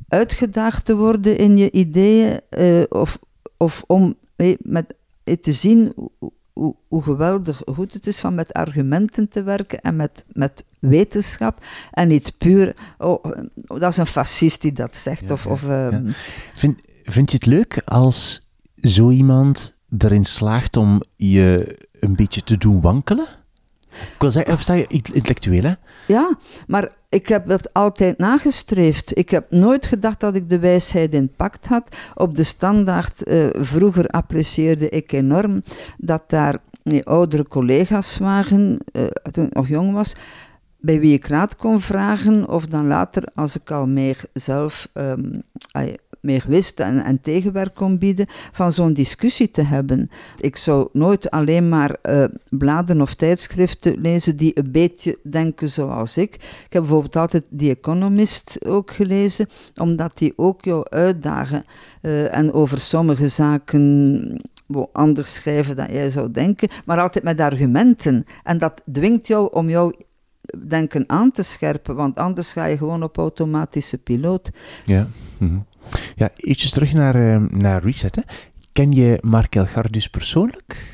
[0.09, 2.41] uitgedaagd te worden in je ideeën.
[2.59, 3.19] Uh, of,
[3.57, 4.15] of om
[4.59, 4.95] met,
[5.41, 5.93] te zien
[6.55, 11.65] hoe, hoe geweldig goed het is van met argumenten te werken en met, met wetenschap
[11.91, 13.25] en niet puur, oh,
[13.67, 15.31] dat is een fascist die dat zegt.
[15.31, 16.11] of, of, ehm,
[16.55, 22.59] vind, vind je het leuk als zo iemand erin slaagt om je een beetje te
[22.59, 23.27] doen wankelen?
[24.13, 25.73] Ik wil zeggen, sta je intellectueel, hè?
[26.07, 29.19] Ja, maar ik heb dat altijd nagestreefd.
[29.19, 31.97] Ik heb nooit gedacht dat ik de wijsheid in pact had.
[32.15, 35.63] Op de standaard, uh, vroeger apprecieerde ik enorm
[35.99, 40.15] dat daar nee, oudere collega's waren, uh, toen ik nog jong was,
[40.81, 45.43] bij wie ik raad kon vragen, of dan later, als ik al meer zelf um,
[46.25, 50.11] meer wist en, en tegenwerk kon bieden, van zo'n discussie te hebben.
[50.41, 56.17] Ik zou nooit alleen maar uh, bladen of tijdschriften lezen die een beetje denken zoals
[56.17, 56.35] ik.
[56.35, 59.47] Ik heb bijvoorbeeld altijd The Economist ook gelezen,
[59.77, 61.65] omdat die ook jou uitdagen
[62.03, 64.41] uh, en over sommige zaken
[64.93, 68.27] anders schrijven dan jij zou denken, maar altijd met argumenten.
[68.45, 69.93] En dat dwingt jou om jouw
[70.69, 74.51] denken aan te scherpen, want anders ga je gewoon op automatische piloot.
[74.85, 75.09] Ja.
[75.39, 75.65] -hmm.
[76.17, 78.17] Ja, ietsjes terug naar, uh, naar Reset.
[78.17, 78.23] Hè.
[78.73, 80.94] Ken je Mark Elgardus persoonlijk?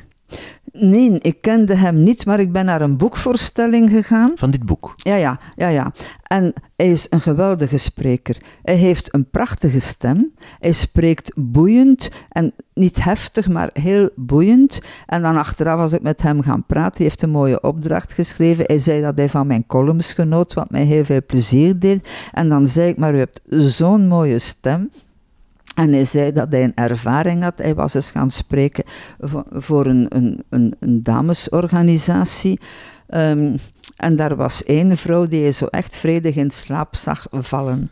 [0.73, 4.31] Nee, ik kende hem niet, maar ik ben naar een boekvoorstelling gegaan.
[4.35, 4.93] Van dit boek?
[4.95, 5.91] Ja, ja, ja, ja.
[6.23, 8.37] En hij is een geweldige spreker.
[8.63, 10.33] Hij heeft een prachtige stem.
[10.59, 14.81] Hij spreekt boeiend en niet heftig, maar heel boeiend.
[15.05, 16.97] En dan achteraf was ik met hem gaan praten.
[16.97, 18.65] Hij heeft een mooie opdracht geschreven.
[18.67, 22.09] Hij zei dat hij van mijn columns genoot, wat mij heel veel plezier deed.
[22.31, 24.89] En dan zei ik, maar u hebt zo'n mooie stem.
[25.75, 27.57] En hij zei dat hij een ervaring had.
[27.57, 28.83] Hij was eens gaan spreken
[29.51, 32.59] voor een, een, een, damesorganisatie.
[33.09, 33.55] Um,
[33.95, 37.91] en daar was één vrouw die hij zo echt vredig in slaap zag vallen.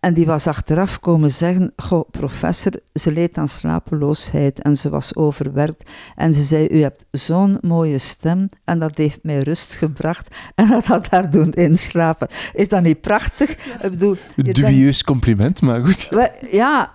[0.00, 5.16] En die was achteraf komen zeggen: Goh, professor, ze leed aan slapeloosheid en ze was
[5.16, 5.90] overwerkt.
[6.16, 10.34] En ze zei: U hebt zo'n mooie stem en dat heeft mij rust gebracht.
[10.54, 12.28] En dat had haar doen inslapen.
[12.52, 13.50] Is dat niet prachtig?
[13.50, 16.08] Ik bedoel, Dubieus compliment, maar goed.
[16.50, 16.92] Ja,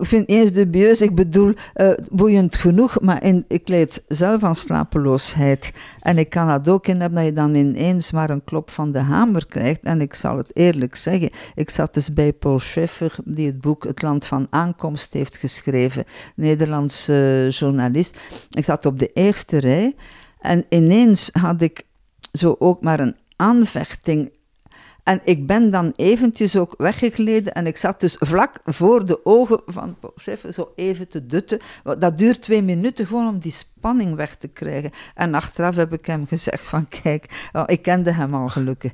[0.00, 1.00] vind eens dubieus.
[1.00, 5.72] Ik bedoel, uh, boeiend genoeg, maar ik leed zelf aan slapeloosheid.
[6.00, 8.92] En ik kan dat ook in hebben dat je dan ineens maar een klop van
[8.92, 9.80] de hamer krijgt.
[9.82, 13.84] En ik zal het eerlijk zeggen, ik zat dus bij Paul Scheffer, die het boek
[13.84, 16.04] Het Land van Aankomst heeft geschreven,
[16.34, 18.16] Nederlandse journalist.
[18.50, 19.94] Ik zat op de eerste rij
[20.40, 21.86] en ineens had ik
[22.32, 24.30] zo ook maar een aanvechting
[25.06, 29.60] en ik ben dan eventjes ook weggegleden en ik zat dus vlak voor de ogen
[29.66, 29.96] van
[30.50, 31.58] zo even te dutten.
[31.98, 34.90] Dat duurt twee minuten gewoon om die spanning weg te krijgen.
[35.14, 38.92] En achteraf heb ik hem gezegd van kijk, ik kende hem al gelukkig.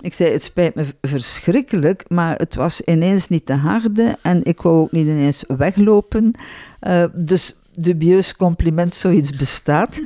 [0.00, 4.62] Ik zei, het spijt me verschrikkelijk, maar het was ineens niet te harde en ik
[4.62, 6.32] wou ook niet ineens weglopen.
[6.80, 10.00] Uh, dus dubieus compliment, zoiets bestaat.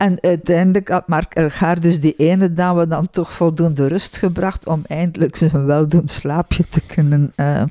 [0.00, 4.82] En uiteindelijk had Mark Elgaar dus die ene dame dan toch voldoende rust gebracht om
[4.86, 7.62] eindelijk zijn weldoend slaapje te kunnen uh,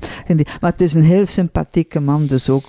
[0.60, 2.64] Maar het is een heel sympathieke man, dus ook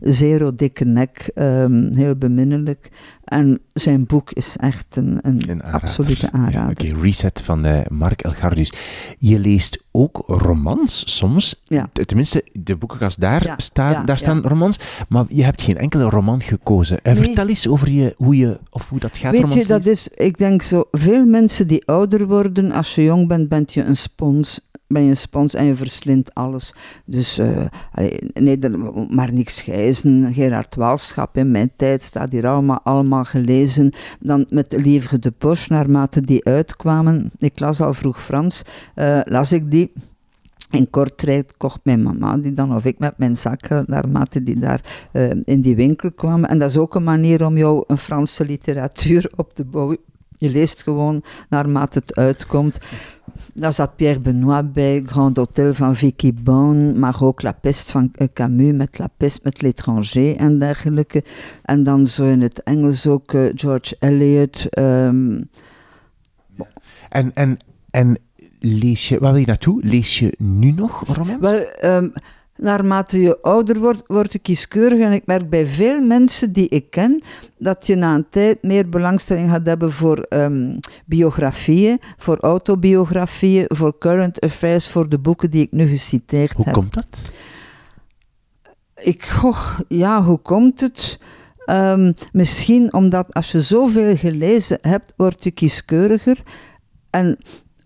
[0.00, 2.90] zero dikke nek, um, heel beminnelijk.
[3.24, 6.86] En zijn boek is echt een, een, een absolute aanrader.
[6.86, 8.72] Ja, Oké, Reset van uh, Mark Elgardus.
[9.18, 11.62] Je leest ook romans soms.
[11.64, 11.88] Ja.
[11.92, 14.78] Tenminste, de boekenkast daar, ja, staan, daar staan romans.
[15.08, 16.98] Maar je hebt geen enkele roman gekozen.
[17.02, 17.22] Uh, nee.
[17.22, 19.32] Vertel eens over je, hoe, je, of hoe dat gaat.
[19.32, 23.28] Weet je, dat is, ik denk zo, veel mensen die ouder worden, als je jong
[23.28, 24.60] bent, bent je een spons
[24.94, 26.74] ben je spons en je verslindt alles.
[27.04, 27.66] Dus uh,
[28.34, 28.58] nee,
[29.08, 30.32] maar niks gijzen.
[30.34, 33.92] Gerard Walschap in mijn tijd staat hier allemaal, allemaal gelezen.
[34.20, 37.30] Dan met de Livre de Poche, naarmate die uitkwamen.
[37.38, 38.62] Ik las al vroeg Frans,
[38.96, 39.92] uh, las ik die.
[40.70, 45.08] In Kortrijk kocht mijn mama die dan, of ik met mijn zakken, naarmate die daar
[45.44, 46.48] in die winkel kwamen.
[46.48, 49.98] En dat is ook een manier om jou een Franse literatuur op te bouwen.
[50.36, 52.78] Je leest gewoon naarmate het uitkomt.
[53.54, 58.10] Daar zat Pierre Benoit bij, Grand Hotel van Vicky Bone, maar ook La Peste van
[58.14, 61.24] eh, Camus met La Peste met l'étranger en dergelijke.
[61.62, 64.78] En dan zo in het Engels ook uh, George Eliot.
[64.78, 65.48] Um.
[67.08, 67.58] En, en,
[67.90, 68.18] en
[68.60, 69.84] lees je, waar wil je naartoe?
[69.84, 71.50] Lees je nu nog romans?
[71.50, 72.12] Wel, um,
[72.56, 75.00] naarmate je ouder wordt, word je kieskeurig.
[75.00, 77.22] En ik merk bij veel mensen die ik ken,
[77.58, 83.98] dat je na een tijd meer belangstelling gaat hebben voor um, biografieën, voor autobiografieën, voor
[83.98, 86.74] current affairs, voor de boeken die ik nu geciteerd hoe heb.
[86.74, 87.32] Hoe komt dat?
[88.94, 91.18] Ik, goh, ja, hoe komt het?
[91.70, 96.42] Um, misschien omdat als je zoveel gelezen hebt, word je kieskeuriger.
[97.10, 97.38] En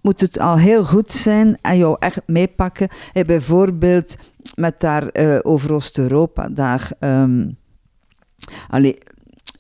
[0.09, 2.89] moet het al heel goed zijn en jou echt meepakken.
[3.27, 4.17] Bijvoorbeeld
[4.55, 6.91] met daar uh, over Oost-Europa, daar...
[7.01, 7.57] Um,
[8.69, 8.99] allee,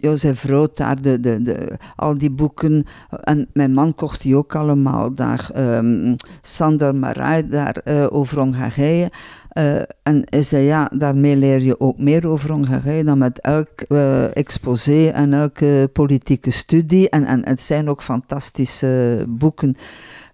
[0.01, 2.85] Jozef Rood daar, de, de, de, al die boeken.
[3.23, 5.51] En mijn man kocht die ook allemaal daar.
[5.57, 9.11] Um, Sander Marai daar uh, over Hongarije.
[9.53, 13.81] Uh, en hij zei, ja, daarmee leer je ook meer over Hongarije dan met elk
[14.33, 17.11] exposé en elke politieke studie.
[17.11, 19.77] En, en het zijn ook fantastische boeken.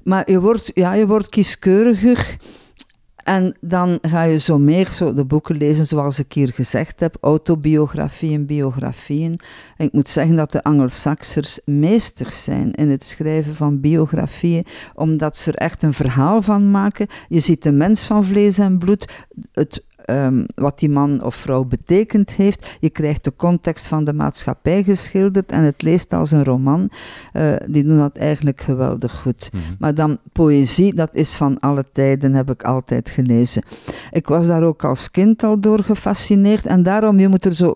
[0.04, 2.36] Maar je wordt, ja, je wordt kieskeuriger.
[3.24, 7.16] En dan ga je zo meer zo de boeken lezen, zoals ik hier gezegd heb,
[7.20, 9.40] autobiografieën, biografieën.
[9.76, 15.50] Ik moet zeggen dat de Angelsaksers meesters zijn in het schrijven van biografieën, omdat ze
[15.50, 17.06] er echt een verhaal van maken.
[17.28, 21.64] Je ziet de mens van vlees en bloed, het um, wat die man of vrouw
[21.64, 22.76] betekend heeft.
[22.80, 26.90] Je krijgt de context van de maatschappij geschilderd en het leest als een roman.
[27.32, 29.50] Uh, die doen dat eigenlijk geweldig goed.
[29.52, 29.76] Mm -hmm.
[29.78, 33.62] Maar dan poëzie, dat is van alle tijden, heb ik altijd gelezen.
[34.10, 37.74] Ik was daar ook als kind al door gefascineerd en daarom, je moet er zo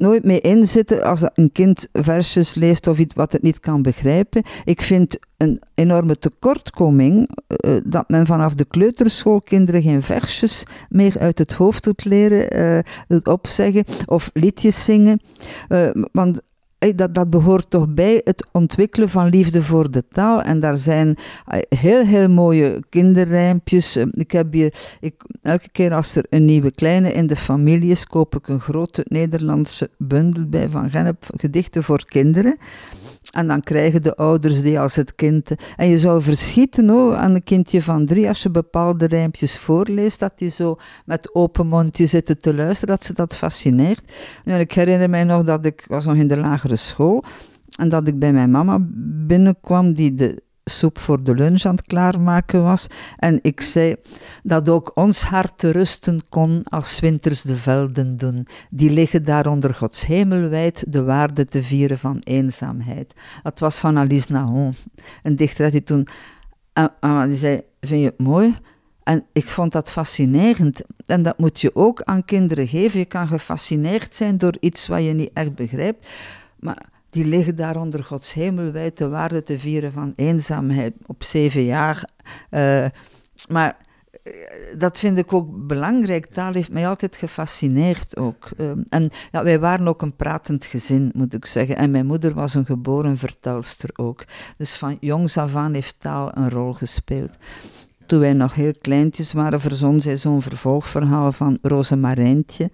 [0.00, 4.42] nooit mee inzitten als een kind versjes leest of iets wat het niet kan begrijpen.
[4.64, 7.28] Ik vind een enorme tekortkoming
[7.66, 12.58] uh, dat men vanaf de kleuterschool kinderen geen versjes meer uit het hoofd doet leren,
[12.58, 12.78] uh,
[13.08, 15.20] doet opzeggen of liedjes zingen.
[16.12, 16.40] Want
[16.94, 20.42] dat, dat behoort toch bij het ontwikkelen van liefde voor de taal.
[20.42, 21.16] En daar zijn
[21.68, 23.96] heel, heel mooie kinderrijmpjes.
[24.12, 24.74] Ik heb hier,
[25.42, 29.04] elke keer als er een nieuwe kleine in de familie is, koop ik een grote
[29.08, 32.56] Nederlandse bundel bij Van Gennep, gedichten voor kinderen.
[33.30, 35.54] En dan krijgen de ouders die als het kind.
[35.76, 40.18] En je zou verschieten hoor, aan een kindje van drie als je bepaalde rijmpjes voorleest,
[40.18, 44.12] dat die zo met open mondje zitten te luisteren, dat ze dat fascineert.
[44.44, 47.24] Nu, ik herinner mij nog dat ik was nog in de lagere school
[47.78, 48.78] en dat ik bij mijn mama
[49.26, 52.86] binnenkwam, die de soep voor de lunch aan het klaarmaken was.
[53.16, 53.94] En ik zei
[54.42, 58.46] dat ook ons hart te rusten kon als winters de velden doen.
[58.70, 63.14] Die liggen daar onder Gods hemelwijd de waarde te vieren van eenzaamheid.
[63.42, 64.74] Dat was van Alice Nahon,
[65.22, 66.06] een dichter die toen...
[67.00, 68.56] Uh, die zei, vind je het mooi?
[69.02, 70.82] En ik vond dat fascinerend.
[71.06, 72.98] En dat moet je ook aan kinderen geven.
[72.98, 76.08] Je kan gefascineerd zijn door iets wat je niet echt begrijpt.
[76.58, 81.64] Maar die liggen daar onder Gods hemelwijd de waarde te vieren van eenzaamheid op zeven
[81.64, 82.08] jaar.
[82.50, 82.86] Uh,
[83.48, 83.76] maar
[84.24, 84.32] uh,
[84.78, 86.26] dat vind ik ook belangrijk.
[86.26, 88.48] Taal heeft mij altijd gefascineerd ook.
[88.56, 91.76] Uh, en ja, wij waren ook een pratend gezin, moet ik zeggen.
[91.76, 94.24] En mijn moeder was een geboren vertelster ook.
[94.56, 97.36] Dus van jongs af aan heeft taal een rol gespeeld.
[98.06, 102.70] Toen wij nog heel kleintjes waren, verzon zij zo'n vervolgverhaal van Rosemarijntje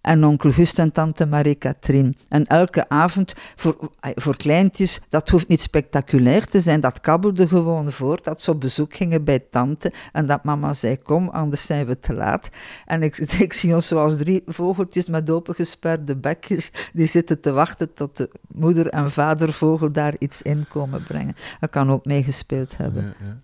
[0.00, 2.14] en onkel Gust en tante Marie-Catherine.
[2.28, 7.92] En elke avond, voor, voor kleintjes, dat hoeft niet spectaculair te zijn, dat kabbelde gewoon
[7.92, 11.86] voort, dat ze op bezoek gingen bij tante en dat mama zei, kom, anders zijn
[11.86, 12.50] we te laat.
[12.86, 17.94] En ik, ik zie ons zoals drie vogeltjes met opengesperde bekjes, die zitten te wachten
[17.94, 21.34] tot de moeder- en vadervogel daar iets in komen brengen.
[21.60, 23.02] Dat kan ook meegespeeld hebben.
[23.02, 23.40] Ja, ja.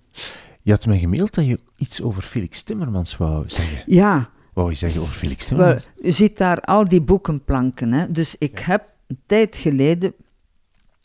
[0.63, 3.83] Je had mij gemaild dat je iets over Felix Timmermans wou zeggen.
[3.87, 5.89] Ja, wou je zeggen over Felix Timmermans?
[5.95, 7.93] Wel, u ziet daar al die boekenplanken.
[7.93, 8.11] Hè?
[8.11, 8.65] Dus ik ja.
[8.65, 10.15] heb een tijd geleden,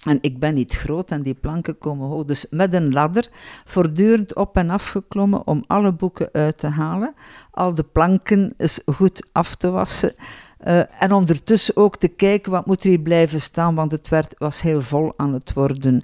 [0.04, 3.30] en ik ben niet groot en die planken komen hoog, dus met een ladder
[3.66, 7.14] voortdurend op en af geklommen om alle boeken uit te halen.
[7.52, 10.14] Al de planken is goed af te wassen.
[10.68, 14.36] Uh, en ondertussen ook te kijken wat moet er hier blijven staan, want het werd,
[14.38, 16.02] was heel vol aan het worden.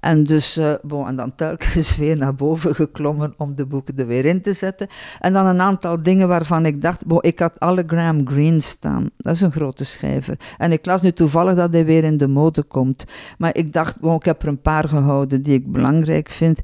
[0.00, 4.24] En dus, uh, en dan telkens weer naar boven geklommen om de boeken er weer
[4.24, 4.86] in te zetten.
[5.20, 9.10] En dan een aantal dingen waarvan ik dacht, bon, ik had alle Graham Greene staan.
[9.16, 10.38] Dat is een grote schrijver.
[10.58, 13.04] En ik las nu toevallig dat hij weer in de mode komt.
[13.38, 16.60] Maar ik dacht, bon, ik heb er een paar gehouden die ik belangrijk vind.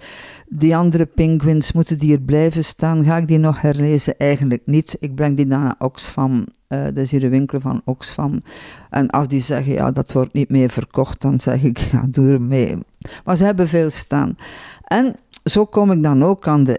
[0.48, 3.04] Die andere penguins, moeten die hier blijven staan?
[3.04, 4.18] Ga ik die nog herlezen?
[4.18, 4.96] Eigenlijk niet.
[5.00, 6.46] Ik breng die dan naar Oxfam.
[6.68, 8.42] Uh, dat is hier de winkel van Oxfam.
[8.90, 12.32] En als die zeggen, ja, dat wordt niet meer verkocht, dan zeg ik, ja, doe
[12.32, 12.78] er mee.
[13.24, 14.36] Maar ze hebben veel staan.
[14.84, 16.78] En zo kom ik dan ook aan de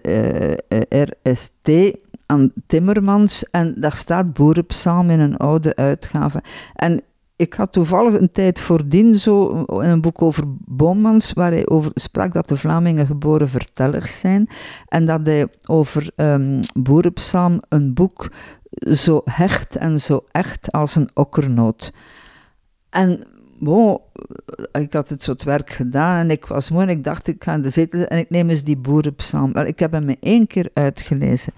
[0.90, 1.02] uh,
[1.32, 1.96] RST,
[2.26, 3.50] aan Timmermans.
[3.50, 6.42] En daar staat Boerenpsalm in een oude uitgave.
[6.74, 7.00] En
[7.36, 11.90] ik had toevallig een tijd voordien zo in een boek over Boomans, waar hij over
[11.94, 14.48] sprak dat de Vlamingen geboren vertellers zijn.
[14.86, 16.60] En dat hij over um,
[17.68, 18.30] een boek
[18.92, 21.92] zo hecht en zo echt als een okkernoot.
[22.90, 23.24] En
[23.58, 23.98] bon,
[24.72, 27.54] ik had het soort werk gedaan en ik was moe en ik dacht, ik ga
[27.54, 29.50] in de zetel en ik neem eens die boerenpsalm.
[29.52, 31.52] Maar ik heb hem één keer uitgelezen.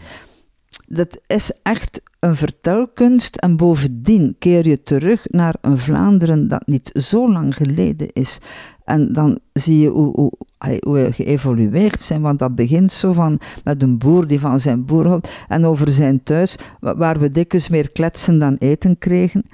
[0.87, 6.91] Dat is echt een vertelkunst en bovendien keer je terug naar een Vlaanderen dat niet
[6.95, 8.41] zo lang geleden is.
[8.85, 10.33] En dan zie je hoe, hoe,
[10.81, 14.85] hoe we geëvolueerd zijn, want dat begint zo van met een boer die van zijn
[14.85, 19.45] boer houdt en over zijn thuis, waar we dikwijls meer kletsen dan eten kregen.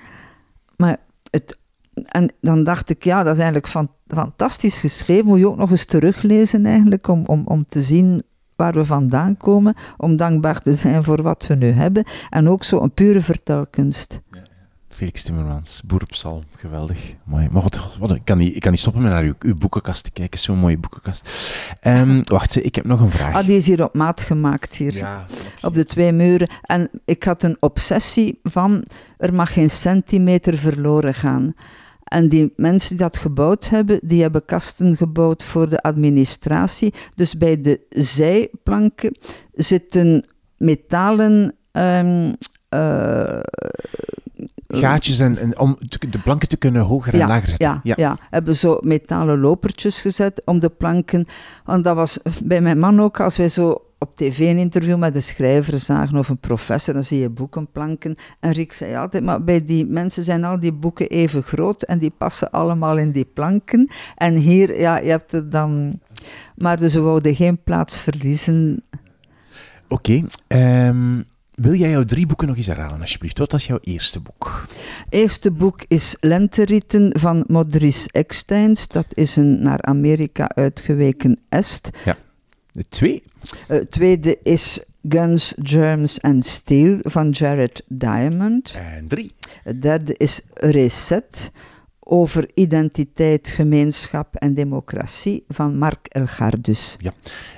[0.76, 0.96] Maar
[1.30, 1.58] het
[1.94, 5.26] en dan dacht ik, ja, dat is eigenlijk fan, fantastisch geschreven.
[5.26, 8.22] Moet je ook nog eens teruglezen eigenlijk, om, om, om te zien
[8.56, 12.04] waar we vandaan komen, om dankbaar te zijn voor wat we nu hebben.
[12.30, 14.20] En ook zo een pure vertelkunst.
[14.30, 14.42] Ja.
[14.94, 17.14] Felix Timmermans, Boerenpsalm, geweldig.
[17.24, 17.48] Mooi.
[17.50, 20.04] Maar wat, wat, ik, kan niet, ik kan niet stoppen met naar uw, uw boekenkast
[20.04, 21.30] te kijken, zo'n mooie boekenkast.
[21.82, 23.34] Um, wacht, ik heb nog een vraag.
[23.34, 24.94] Ah, die is hier op maat gemaakt, hier.
[24.94, 25.24] Ja,
[25.60, 26.48] op de twee muren.
[26.62, 28.84] En ik had een obsessie van,
[29.18, 31.54] er mag geen centimeter verloren gaan.
[32.14, 36.94] En die mensen die dat gebouwd hebben, die hebben kasten gebouwd voor de administratie.
[37.14, 39.16] Dus bij de zijplanken
[39.52, 41.54] zitten metalen...
[41.72, 42.36] Um,
[44.68, 45.76] gaatjes en, en, om
[46.10, 47.68] de planken te kunnen hoger en lager zetten.
[47.68, 47.94] Ja, ja.
[47.96, 51.26] ja, hebben zo metalen lopertjes gezet om de planken.
[51.64, 55.14] Want dat was bij mijn man ook, als wij zo op tv een interview met
[55.14, 58.16] een schrijver zagen of een professor, dan zie je boekenplanken.
[58.40, 61.98] En Rick zei altijd, maar bij die mensen zijn al die boeken even groot en
[61.98, 63.90] die passen allemaal in die planken.
[64.16, 65.98] En hier, ja, je hebt er dan...
[66.56, 68.82] Maar dus we wouden geen plaats verliezen.
[69.88, 71.20] Oké, okay, ehm,
[71.54, 73.38] wil jij jouw drie boeken nog eens herhalen, alsjeblieft?
[73.38, 74.66] Wat was jouw eerste boek?
[75.08, 78.88] Eerste boek is Lenteritten van Modris Ecksteins.
[78.88, 81.90] Dat is een naar Amerika uitgeweken est.
[82.04, 82.16] Ja.
[82.72, 83.22] De twee?
[83.66, 88.78] Het uh, tweede is Guns, Germs and Steel van Jared Diamond.
[88.96, 89.32] En drie?
[89.62, 91.52] Het derde is Reset
[92.00, 96.96] over identiteit, gemeenschap en democratie van Mark Elgardus.
[97.00, 97.12] Ja.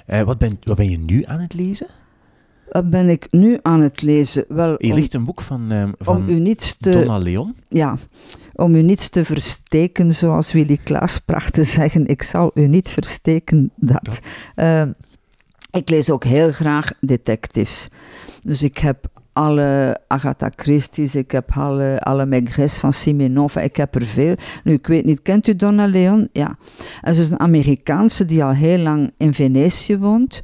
[0.07, 1.87] Uh, wat, ben, wat ben je nu aan het lezen?
[2.71, 4.45] Wat ben ik nu aan het lezen?
[4.49, 7.57] Wel, Hier ligt een boek van, uh, van om u niets te, Donna Leon.
[7.69, 7.97] Ja,
[8.55, 12.07] om u niets te versteken, zoals Willy Klaas pracht te zeggen.
[12.07, 14.21] Ik zal u niet versteken, dat.
[14.57, 14.83] Uh,
[15.77, 17.89] ik lees ook heel graag detectives.
[18.43, 23.95] Dus ik heb alle Agatha Christie's, ik heb alle, alle Maigres van Simenov, ik heb
[23.95, 24.35] er veel.
[24.65, 26.29] Nu, ik weet niet, kent u Donna Leon?
[26.33, 26.59] Ja.
[27.03, 30.43] En ze is een Amerikaanse die al heel lang in Venetië woont.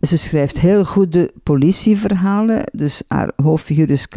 [0.00, 2.62] Ze schrijft heel goede politieverhalen.
[2.72, 4.08] Dus haar hoofdfiguur is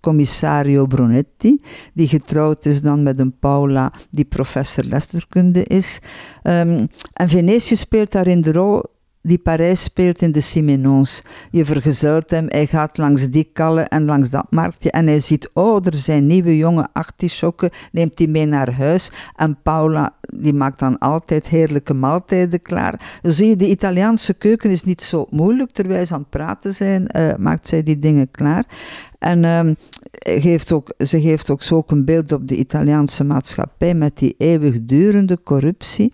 [0.00, 1.60] commissario Brunetti,
[1.92, 5.98] die getrouwd is dan met een Paula die professor letterkunde is.
[6.42, 8.82] Um, en Venetië speelt daarin de rol
[9.22, 11.22] die Parijs speelt in de Simenons.
[11.50, 15.50] Je vergezelt hem, hij gaat langs die kallen en langs dat marktje en hij ziet,
[15.52, 20.78] oh, er zijn nieuwe jonge artisjokken, neemt die mee naar huis en Paula, die maakt
[20.78, 23.18] dan altijd heerlijke maaltijden klaar.
[23.22, 26.72] Dan zie je, de Italiaanse keuken is niet zo moeilijk, terwijl ze aan het praten
[26.72, 28.64] zijn, uh, maakt zij die dingen klaar.
[29.18, 29.76] En um,
[30.12, 34.34] geeft ook, ze geeft ook zo ook een beeld op de Italiaanse maatschappij met die
[34.38, 36.12] eeuwigdurende corruptie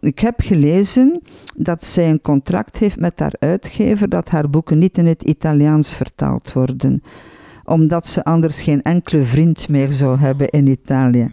[0.00, 1.20] ik heb gelezen
[1.56, 5.94] dat zij een contract heeft met haar uitgever dat haar boeken niet in het Italiaans
[5.94, 7.02] vertaald worden,
[7.64, 11.30] omdat ze anders geen enkele vriend meer zou hebben in Italië.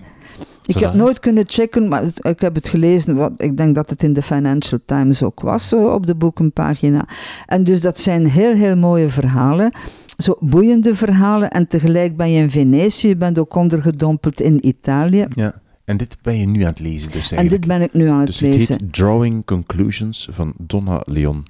[0.65, 3.15] Ik heb nooit kunnen checken, maar ik heb het gelezen.
[3.15, 7.07] Wat, ik denk dat het in de Financial Times ook was, zo op de boekenpagina.
[7.45, 9.73] En dus dat zijn heel, heel mooie verhalen.
[10.17, 11.49] Zo boeiende verhalen.
[11.49, 15.27] En tegelijk ben je in Venetië, je bent ook ondergedompeld in Italië.
[15.35, 15.61] Ja.
[15.93, 17.49] En dit ben je nu aan het lezen dus eigenlijk.
[17.49, 18.59] En dit ben ik nu aan het dus lezen.
[18.59, 21.45] Dus het heet Drawing Conclusions van Donna Leon.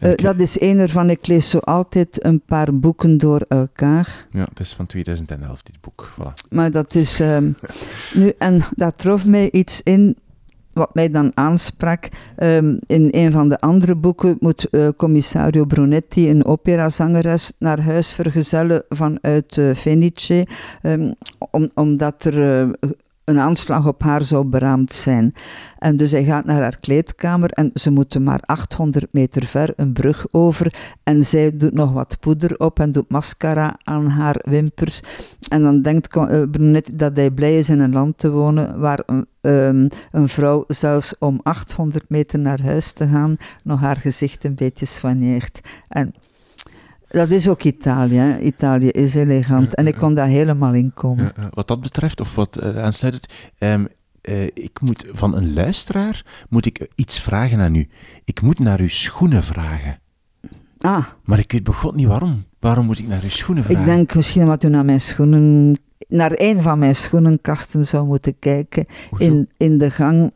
[0.00, 1.10] Uh, dat is een ervan.
[1.10, 4.26] Ik lees zo altijd een paar boeken door elkaar.
[4.30, 6.10] Ja, het is van 2011, dit boek.
[6.12, 6.50] Voilà.
[6.50, 7.20] Maar dat is...
[7.20, 7.56] Um,
[8.14, 10.16] nu, en daar trof mij iets in
[10.72, 12.08] wat mij dan aansprak.
[12.38, 18.12] Um, in een van de andere boeken moet uh, commissario Brunetti, een operazangeres, naar huis
[18.12, 20.46] vergezellen vanuit uh, Fenice.
[20.82, 21.14] Um,
[21.50, 22.70] om, omdat er
[23.24, 25.32] een aanslag op haar zou beraamd zijn.
[25.78, 29.92] En dus hij gaat naar haar kleedkamer en ze moeten maar 800 meter ver een
[29.92, 30.74] brug over.
[31.02, 35.02] En zij doet nog wat poeder op en doet mascara aan haar wimpers.
[35.48, 39.02] En dan denkt uh, Brunet dat hij blij is in een land te wonen waar
[39.06, 44.44] een, um, een vrouw zelfs om 800 meter naar huis te gaan nog haar gezicht
[44.44, 45.60] een beetje soigneert.
[45.88, 46.14] En
[47.14, 48.36] dat is ook Italië.
[48.40, 49.74] Italië is elegant.
[49.74, 51.32] En ik kon daar helemaal in komen.
[51.50, 53.26] wat dat betreft, of wat uh, aansluitend,
[53.58, 53.88] um,
[54.22, 57.88] uh, ik moet van een luisteraar moet ik iets vragen aan u.
[58.24, 59.98] Ik moet naar uw schoenen vragen.
[60.78, 61.06] Ah.
[61.24, 62.44] Maar ik weet begot niet waarom.
[62.60, 63.80] Waarom moet ik naar uw schoenen vragen?
[63.80, 65.76] Ik denk misschien omdat u naar mijn schoenen
[66.08, 68.86] naar een van mijn schoenenkasten zou moeten kijken.
[69.18, 70.32] In, in de gang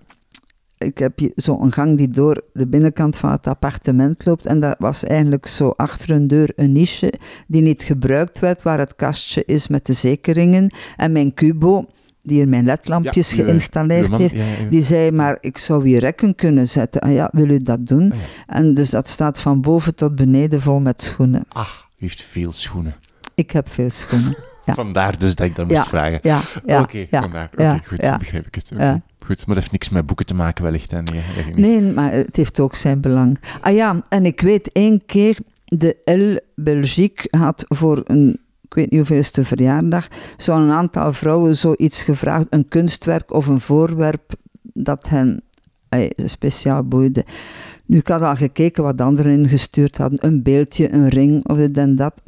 [0.78, 4.46] ik heb zo'n gang die door de binnenkant van het appartement loopt.
[4.46, 7.12] En dat was eigenlijk zo achter een deur een niche
[7.46, 10.74] die niet gebruikt werd, waar het kastje is met de zekeringen.
[10.96, 11.86] En mijn kubo,
[12.22, 14.36] die er mijn ledlampjes geïnstalleerd heeft,
[14.70, 17.00] die zei, maar ik zou hier rekken kunnen zetten.
[17.00, 18.12] Ah ja, wil u dat doen?
[18.12, 21.44] Ah, en dus dat staat van boven tot beneden vol met schoenen.
[21.48, 22.94] Ach, u heeft veel schoenen.
[23.34, 24.36] Ik heb veel schoenen.
[24.66, 24.74] ja.
[24.74, 26.18] Vandaar dus dat ik dat moest vragen.
[26.22, 27.48] Ja, ja, Oké, vandaar.
[27.52, 28.70] Oké, ja, goed, begrijp ik het.
[29.28, 30.90] Maar dat heeft niks met boeken te maken wellicht.
[30.90, 31.02] Hè?
[31.02, 31.22] Nee.
[31.54, 33.38] Nee, maar het heeft ook zijn belang.
[33.60, 38.90] Ah ja, en ik weet één keer, de L Belgique had voor een, ik weet
[38.90, 45.42] niet hoeveelste verjaardag, zo'n aantal vrouwen zoiets gevraagd, een kunstwerk of een voorwerp dat hen
[45.88, 47.24] eh, speciaal boeide.
[47.86, 51.76] Nu, ik had al gekeken wat anderen ingestuurd hadden, een beeldje, een ring of dit
[51.76, 52.22] en dat.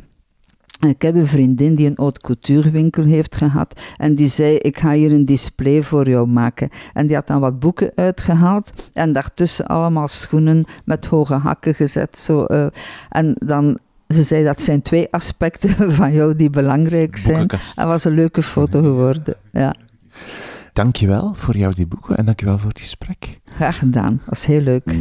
[0.81, 4.57] En ik heb een vriendin die een haute couture winkel heeft gehad en die zei,
[4.57, 6.69] ik ga hier een display voor jou maken.
[6.93, 12.19] En die had dan wat boeken uitgehaald en daartussen allemaal schoenen met hoge hakken gezet.
[12.19, 12.67] Zo, eh,
[13.09, 13.79] en dan,
[14.09, 17.39] ze zei, dat zijn twee aspecten van jou die belangrijk zijn.
[17.39, 17.77] Boekenkast.
[17.77, 19.35] Dat was een leuke foto geworden.
[19.53, 19.75] Ja,
[20.73, 23.41] Dankjewel voor jou die boeken en dankjewel voor het gesprek.
[23.45, 24.17] graag gedaan.
[24.17, 25.01] Dat was heel leuk.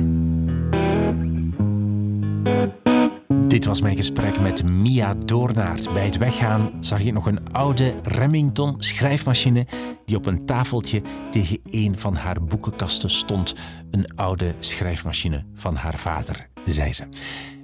[3.49, 5.93] Dit was mijn gesprek met Mia Doornaert.
[5.93, 9.67] Bij het weggaan zag ik nog een oude Remington schrijfmachine
[10.05, 13.55] die op een tafeltje tegen een van haar boekenkasten stond.
[13.91, 17.03] Een oude schrijfmachine van haar vader, zei ze.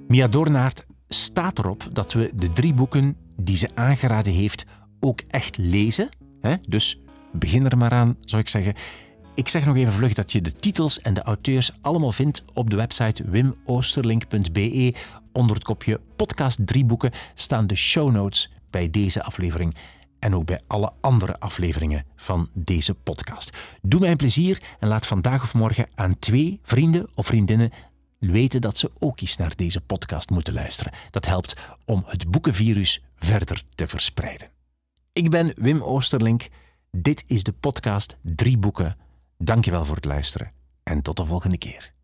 [0.08, 4.66] Mia Doornaert staat erop dat we de drie boeken die ze aangeraden heeft
[5.00, 6.10] ook echt lezen.
[6.68, 8.74] Dus begin er maar aan, zou ik zeggen.
[9.36, 12.70] Ik zeg nog even vlug dat je de titels en de auteurs allemaal vindt op
[12.70, 14.94] de website wimoosterlink.be.
[15.36, 19.76] Onder het kopje podcast drie boeken staan de show notes bij deze aflevering
[20.20, 23.58] en ook bij alle andere afleveringen van deze podcast.
[23.82, 27.72] Doe mij een plezier en laat vandaag of morgen aan twee vrienden of vriendinnen
[28.20, 30.94] weten dat ze ook eens naar deze podcast moeten luisteren.
[31.12, 31.56] Dat helpt
[31.86, 34.50] om het boekenvirus verder te verspreiden.
[35.14, 36.48] Ik ben Wim Oosterlink.
[36.92, 38.98] Dit is de podcast Drie Boeken.
[39.38, 40.52] Dankjewel voor het luisteren
[40.84, 41.95] en tot de volgende keer.